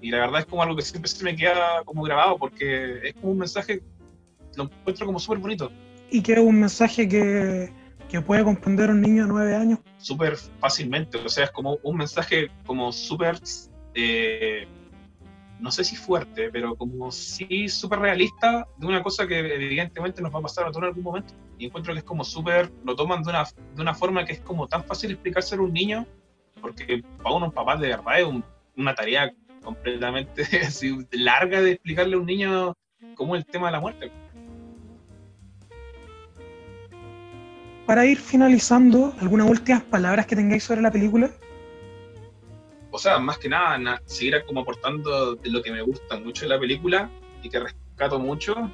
Y 0.00 0.10
la 0.10 0.18
verdad 0.18 0.40
es 0.40 0.46
como 0.46 0.62
algo 0.62 0.76
que 0.76 0.82
siempre 0.82 1.10
se 1.10 1.24
me 1.24 1.36
queda 1.36 1.82
como 1.84 2.02
grabado, 2.02 2.38
porque 2.38 3.08
es 3.08 3.14
como 3.14 3.32
un 3.32 3.38
mensaje, 3.38 3.82
lo 4.56 4.64
encuentro 4.64 5.06
como 5.06 5.18
súper 5.18 5.38
bonito. 5.38 5.70
Y 6.10 6.22
que 6.22 6.34
es 6.34 6.38
un 6.38 6.60
mensaje 6.60 7.08
que, 7.08 7.72
que 8.08 8.20
puede 8.20 8.44
comprender 8.44 8.90
un 8.90 9.00
niño 9.00 9.24
de 9.24 9.28
nueve 9.28 9.54
años. 9.54 9.80
Súper 9.98 10.36
fácilmente, 10.36 11.18
o 11.18 11.28
sea, 11.28 11.44
es 11.44 11.50
como 11.50 11.78
un 11.82 11.96
mensaje 11.96 12.50
como 12.64 12.92
súper, 12.92 13.38
eh, 13.94 14.66
no 15.60 15.70
sé 15.70 15.84
si 15.84 15.96
fuerte, 15.96 16.50
pero 16.50 16.76
como 16.76 17.10
sí 17.10 17.68
súper 17.68 18.00
realista 18.00 18.66
de 18.76 18.86
una 18.86 19.02
cosa 19.02 19.26
que 19.26 19.38
evidentemente 19.38 20.20
nos 20.22 20.34
va 20.34 20.40
a 20.40 20.42
pasar 20.42 20.64
a 20.64 20.68
todos 20.68 20.82
en 20.82 20.88
algún 20.88 21.02
momento. 21.02 21.34
Y 21.58 21.66
encuentro 21.66 21.92
que 21.92 22.00
es 22.00 22.04
como 22.04 22.24
súper, 22.24 22.70
lo 22.84 22.94
toman 22.94 23.22
de 23.22 23.30
una, 23.30 23.44
de 23.44 23.82
una 23.82 23.94
forma 23.94 24.24
que 24.24 24.34
es 24.34 24.40
como 24.40 24.66
tan 24.66 24.84
fácil 24.84 25.12
explicárselo 25.12 25.62
a 25.62 25.66
un 25.66 25.72
niño, 25.72 26.06
porque 26.60 27.02
para 27.22 27.34
unos 27.34 27.52
papás 27.52 27.80
de 27.80 27.88
verdad 27.88 28.20
es 28.20 28.26
una 28.76 28.94
tarea 28.94 29.32
completamente 29.62 30.44
larga 31.12 31.60
de 31.60 31.72
explicarle 31.72 32.16
a 32.16 32.18
un 32.18 32.26
niño 32.26 32.74
cómo 33.14 33.36
el 33.36 33.46
tema 33.46 33.66
de 33.66 33.72
la 33.72 33.80
muerte. 33.80 34.12
para 37.86 38.04
ir 38.04 38.18
finalizando, 38.18 39.14
¿algunas 39.20 39.48
últimas 39.48 39.82
palabras 39.84 40.26
que 40.26 40.36
tengáis 40.36 40.64
sobre 40.64 40.82
la 40.82 40.90
película? 40.90 41.30
Sea, 43.06 43.20
más 43.20 43.38
que 43.38 43.48
nada, 43.48 44.02
seguir 44.06 44.42
como 44.48 44.62
aportando 44.62 45.36
de 45.36 45.48
lo 45.48 45.62
que 45.62 45.70
me 45.70 45.80
gusta 45.80 46.18
mucho 46.18 46.44
de 46.44 46.48
la 46.48 46.58
película 46.58 47.08
y 47.40 47.48
que 47.48 47.60
rescato 47.60 48.18
mucho, 48.18 48.68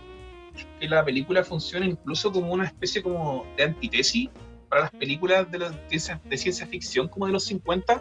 que 0.81 0.89
la 0.89 1.05
película 1.05 1.45
funciona 1.45 1.85
incluso 1.85 2.33
como 2.33 2.51
una 2.51 2.65
especie 2.65 3.03
como 3.03 3.45
de 3.59 3.65
antítesis 3.65 4.31
para 4.71 4.85
las 4.85 4.91
películas 4.93 5.51
de, 5.51 5.59
de 5.59 6.39
ciencia 6.39 6.67
ficción 6.67 7.09
como 7.09 7.27
de 7.27 7.33
los 7.33 7.45
50, 7.45 8.01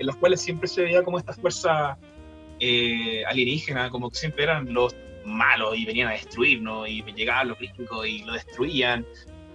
en 0.00 0.06
las 0.06 0.16
cuales 0.16 0.42
siempre 0.42 0.68
se 0.68 0.82
veía 0.82 1.02
como 1.02 1.16
esta 1.16 1.32
fuerza 1.32 1.96
eh, 2.60 3.24
alienígena, 3.24 3.88
como 3.88 4.10
que 4.10 4.18
siempre 4.18 4.44
eran 4.44 4.70
los 4.70 4.94
malos 5.24 5.78
y 5.78 5.86
venían 5.86 6.08
a 6.08 6.12
destruirnos 6.12 6.90
y 6.90 7.02
llegaban 7.14 7.48
los 7.48 7.58
gringos 7.58 8.06
y 8.06 8.22
lo 8.22 8.34
destruían 8.34 9.06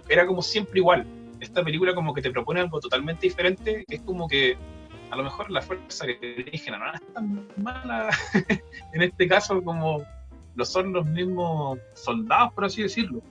era 0.08 0.26
como 0.26 0.42
siempre 0.42 0.80
igual. 0.80 1.06
Esta 1.38 1.62
película 1.62 1.94
como 1.94 2.12
que 2.12 2.20
te 2.20 2.32
propone 2.32 2.58
algo 2.58 2.80
totalmente 2.80 3.28
diferente, 3.28 3.84
que 3.88 3.94
es 3.94 4.02
como 4.02 4.26
que 4.26 4.58
a 5.10 5.16
lo 5.16 5.24
mejor 5.24 5.50
la 5.50 5.60
fuerza 5.60 6.04
alienígena 6.04 6.78
no 6.78 6.92
es 6.94 7.14
tan 7.14 7.48
mala 7.56 8.10
en 8.92 9.02
este 9.02 9.28
caso 9.28 9.62
como 9.62 10.02
lo 10.54 10.64
son 10.64 10.92
los 10.92 11.06
mismos 11.06 11.78
soldados, 11.94 12.52
por 12.52 12.64
así 12.64 12.82
decirlo. 12.82 13.22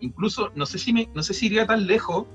Incluso, 0.00 0.50
no 0.54 0.66
sé 0.66 0.78
si, 0.78 0.92
no 1.14 1.22
sé 1.22 1.34
si 1.34 1.46
iría 1.46 1.66
tan 1.66 1.86
lejos 1.86 2.26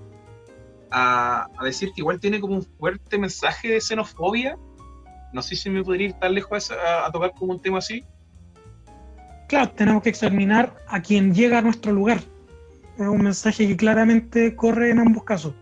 a, 0.91 1.47
decir 1.63 1.89
que 1.93 2.01
igual 2.01 2.19
tiene 2.19 2.39
como 2.39 2.55
un 2.55 2.63
fuerte 2.63 3.17
mensaje 3.17 3.69
de 3.69 3.81
xenofobia. 3.81 4.57
No 5.33 5.41
sé 5.41 5.55
si 5.55 5.69
me 5.69 5.83
podría 5.83 6.07
ir 6.09 6.13
tan 6.13 6.33
lejos 6.33 6.71
a, 6.71 7.07
a 7.07 7.11
tocar 7.11 7.33
como 7.37 7.53
un 7.53 7.59
tema 7.59 7.79
así. 7.79 8.05
Claro, 9.47 9.71
tenemos 9.71 10.03
que 10.03 10.09
examinar 10.09 10.75
a 10.87 11.01
quien 11.01 11.33
llega 11.33 11.57
a 11.57 11.61
nuestro 11.61 11.91
lugar 11.91 12.19
es 12.99 13.07
un 13.07 13.23
mensaje 13.23 13.67
que 13.67 13.77
claramente 13.77 14.55
corre 14.55 14.91
en 14.91 14.99
ambos 14.99 15.23
casos. 15.23 15.53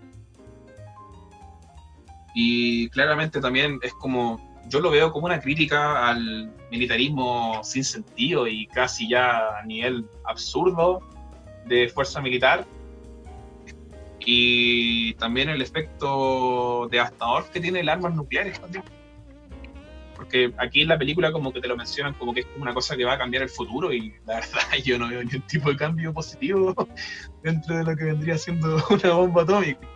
Y 2.39 2.87
claramente 2.89 3.41
también 3.41 3.79
es 3.81 3.95
como, 3.95 4.39
yo 4.67 4.79
lo 4.79 4.91
veo 4.91 5.11
como 5.11 5.25
una 5.25 5.39
crítica 5.39 6.07
al 6.07 6.53
militarismo 6.69 7.61
sin 7.63 7.83
sentido 7.83 8.45
y 8.45 8.67
casi 8.67 9.09
ya 9.09 9.57
a 9.57 9.65
nivel 9.65 10.07
absurdo 10.23 11.01
de 11.65 11.89
fuerza 11.89 12.21
militar. 12.21 12.63
Y 14.19 15.15
también 15.15 15.49
el 15.49 15.63
efecto 15.63 16.87
devastador 16.91 17.49
que 17.49 17.59
tiene 17.59 17.79
el 17.79 17.89
armas 17.89 18.13
nucleares 18.13 18.61
también 18.61 18.83
porque 20.15 20.51
aquí 20.57 20.81
en 20.81 20.87
la 20.87 20.97
película 20.97 21.31
como 21.31 21.53
que 21.53 21.61
te 21.61 21.67
lo 21.67 21.77
mencionan 21.77 22.15
como 22.15 22.33
que 22.33 22.39
es 22.39 22.45
como 22.47 22.63
una 22.63 22.73
cosa 22.73 22.97
que 22.97 23.05
va 23.05 23.13
a 23.13 23.17
cambiar 23.19 23.43
el 23.43 23.49
futuro 23.49 23.93
y 23.93 24.13
la 24.25 24.35
verdad 24.35 24.61
yo 24.83 24.97
no 24.97 25.07
veo 25.07 25.23
ningún 25.23 25.41
tipo 25.43 25.69
de 25.69 25.77
cambio 25.77 26.11
positivo 26.11 26.75
dentro 27.43 27.77
de 27.77 27.83
lo 27.83 27.95
que 27.95 28.03
vendría 28.05 28.37
siendo 28.37 28.83
una 28.89 29.13
bomba 29.13 29.43
atómica. 29.43 29.87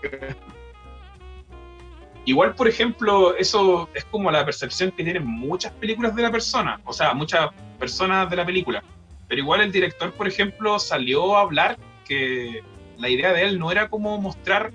Igual, 2.26 2.54
por 2.56 2.68
ejemplo, 2.68 3.36
eso 3.36 3.90
es 3.94 4.06
como 4.06 4.30
la 4.30 4.46
percepción 4.46 4.92
que 4.92 5.04
tienen 5.04 5.26
muchas 5.26 5.72
películas 5.74 6.16
de 6.16 6.22
la 6.22 6.32
persona, 6.32 6.80
o 6.86 6.94
sea, 6.94 7.14
muchas 7.14 7.50
personas 7.80 8.30
de 8.30 8.36
la 8.36 8.46
película. 8.46 8.84
Pero 9.28 9.42
igual 9.42 9.62
el 9.62 9.72
director, 9.72 10.12
por 10.14 10.28
ejemplo, 10.28 10.78
salió 10.78 11.36
a 11.36 11.42
hablar 11.42 11.78
que 12.06 12.64
la 12.98 13.10
idea 13.10 13.34
de 13.34 13.44
él 13.44 13.58
no 13.58 13.72
era 13.72 13.90
como 13.90 14.20
mostrar 14.22 14.72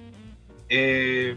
eh, 0.69 1.37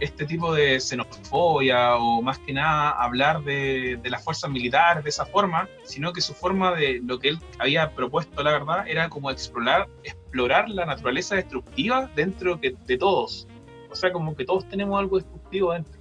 este 0.00 0.26
tipo 0.26 0.52
de 0.52 0.80
xenofobia 0.80 1.96
o 1.96 2.20
más 2.20 2.38
que 2.38 2.52
nada 2.52 2.90
hablar 2.90 3.42
de, 3.42 3.98
de, 4.02 4.10
las 4.10 4.22
fuerzas 4.22 4.50
militares 4.50 5.04
de 5.04 5.10
esa 5.10 5.24
forma, 5.24 5.68
sino 5.84 6.12
que 6.12 6.20
su 6.20 6.34
forma 6.34 6.72
de 6.72 7.00
lo 7.04 7.18
que 7.18 7.28
él 7.30 7.38
había 7.58 7.90
propuesto, 7.94 8.42
la 8.42 8.52
verdad, 8.52 8.86
era 8.88 9.08
como 9.08 9.30
explorar, 9.30 9.88
explorar 10.02 10.68
la 10.68 10.84
naturaleza 10.84 11.36
destructiva 11.36 12.10
dentro 12.14 12.56
de, 12.56 12.98
todos. 12.98 13.46
O 13.94 13.96
sea, 13.96 14.12
como 14.12 14.34
que 14.34 14.44
todos 14.44 14.68
tenemos 14.68 14.98
algo 14.98 15.18
destructivo 15.18 15.72
dentro. 15.72 15.92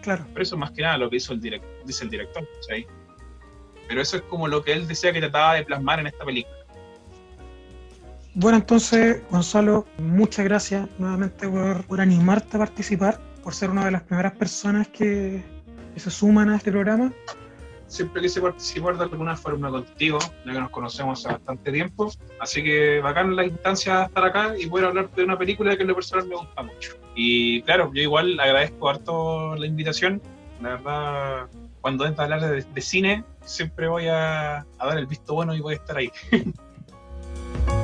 Claro. 0.00 0.24
Pero 0.32 0.42
eso 0.42 0.56
más 0.56 0.70
que 0.70 0.80
nada 0.80 0.96
lo 0.96 1.10
que 1.10 1.16
hizo 1.16 1.34
el 1.34 1.40
direct, 1.40 1.64
dice 1.84 2.04
el 2.04 2.10
director. 2.10 2.48
Pero 3.88 4.00
eso 4.00 4.16
es 4.16 4.22
como 4.22 4.48
lo 4.48 4.64
que 4.64 4.72
él 4.72 4.88
decía 4.88 5.12
que 5.12 5.20
trataba 5.20 5.54
de 5.54 5.64
plasmar 5.64 6.00
en 6.00 6.06
esta 6.06 6.24
película. 6.24 6.56
Bueno, 8.34 8.56
entonces, 8.56 9.20
Gonzalo, 9.30 9.86
muchas 9.98 10.46
gracias 10.46 10.88
nuevamente 10.98 11.46
por, 11.46 12.00
animarte 12.00 12.56
a 12.56 12.60
participar, 12.60 13.20
por 13.44 13.54
ser 13.54 13.68
una 13.68 13.84
de 13.84 13.90
las 13.90 14.02
primeras 14.04 14.32
personas 14.32 14.88
que, 14.88 15.44
se 15.96 16.10
suman 16.10 16.48
a 16.48 16.56
este 16.56 16.72
programa. 16.72 17.12
Siempre 17.92 18.22
quise 18.22 18.40
participar 18.40 18.96
de 18.96 19.04
alguna 19.04 19.36
forma 19.36 19.68
contigo, 19.68 20.18
ya 20.46 20.52
que 20.52 20.60
nos 20.60 20.70
conocemos 20.70 21.18
hace 21.18 21.34
bastante 21.34 21.70
tiempo. 21.70 22.10
Así 22.40 22.64
que 22.64 23.00
bacán 23.00 23.36
la 23.36 23.44
instancia 23.44 23.98
de 23.98 24.04
estar 24.04 24.24
acá 24.24 24.54
y 24.58 24.66
poder 24.66 24.86
hablar 24.86 25.10
de 25.10 25.24
una 25.24 25.36
película 25.36 25.76
que 25.76 25.82
en 25.82 25.88
lo 25.88 25.94
personal 25.94 26.26
me 26.26 26.36
gusta 26.36 26.62
mucho. 26.62 26.96
Y 27.14 27.60
claro, 27.64 27.90
yo 27.92 28.00
igual 28.00 28.40
agradezco 28.40 28.88
harto 28.88 29.56
la 29.56 29.66
invitación. 29.66 30.22
La 30.62 30.70
verdad, 30.70 31.48
cuando 31.82 32.06
entra 32.06 32.22
a 32.22 32.32
hablar 32.32 32.64
de, 32.64 32.80
cine, 32.80 33.24
siempre 33.44 33.88
voy 33.88 34.06
a, 34.08 34.60
a 34.60 34.86
dar 34.86 34.96
el 34.96 35.06
visto 35.06 35.34
bueno 35.34 35.54
y 35.54 35.60
voy 35.60 35.74
a 35.74 35.76
estar 35.76 35.98
ahí. 35.98 36.10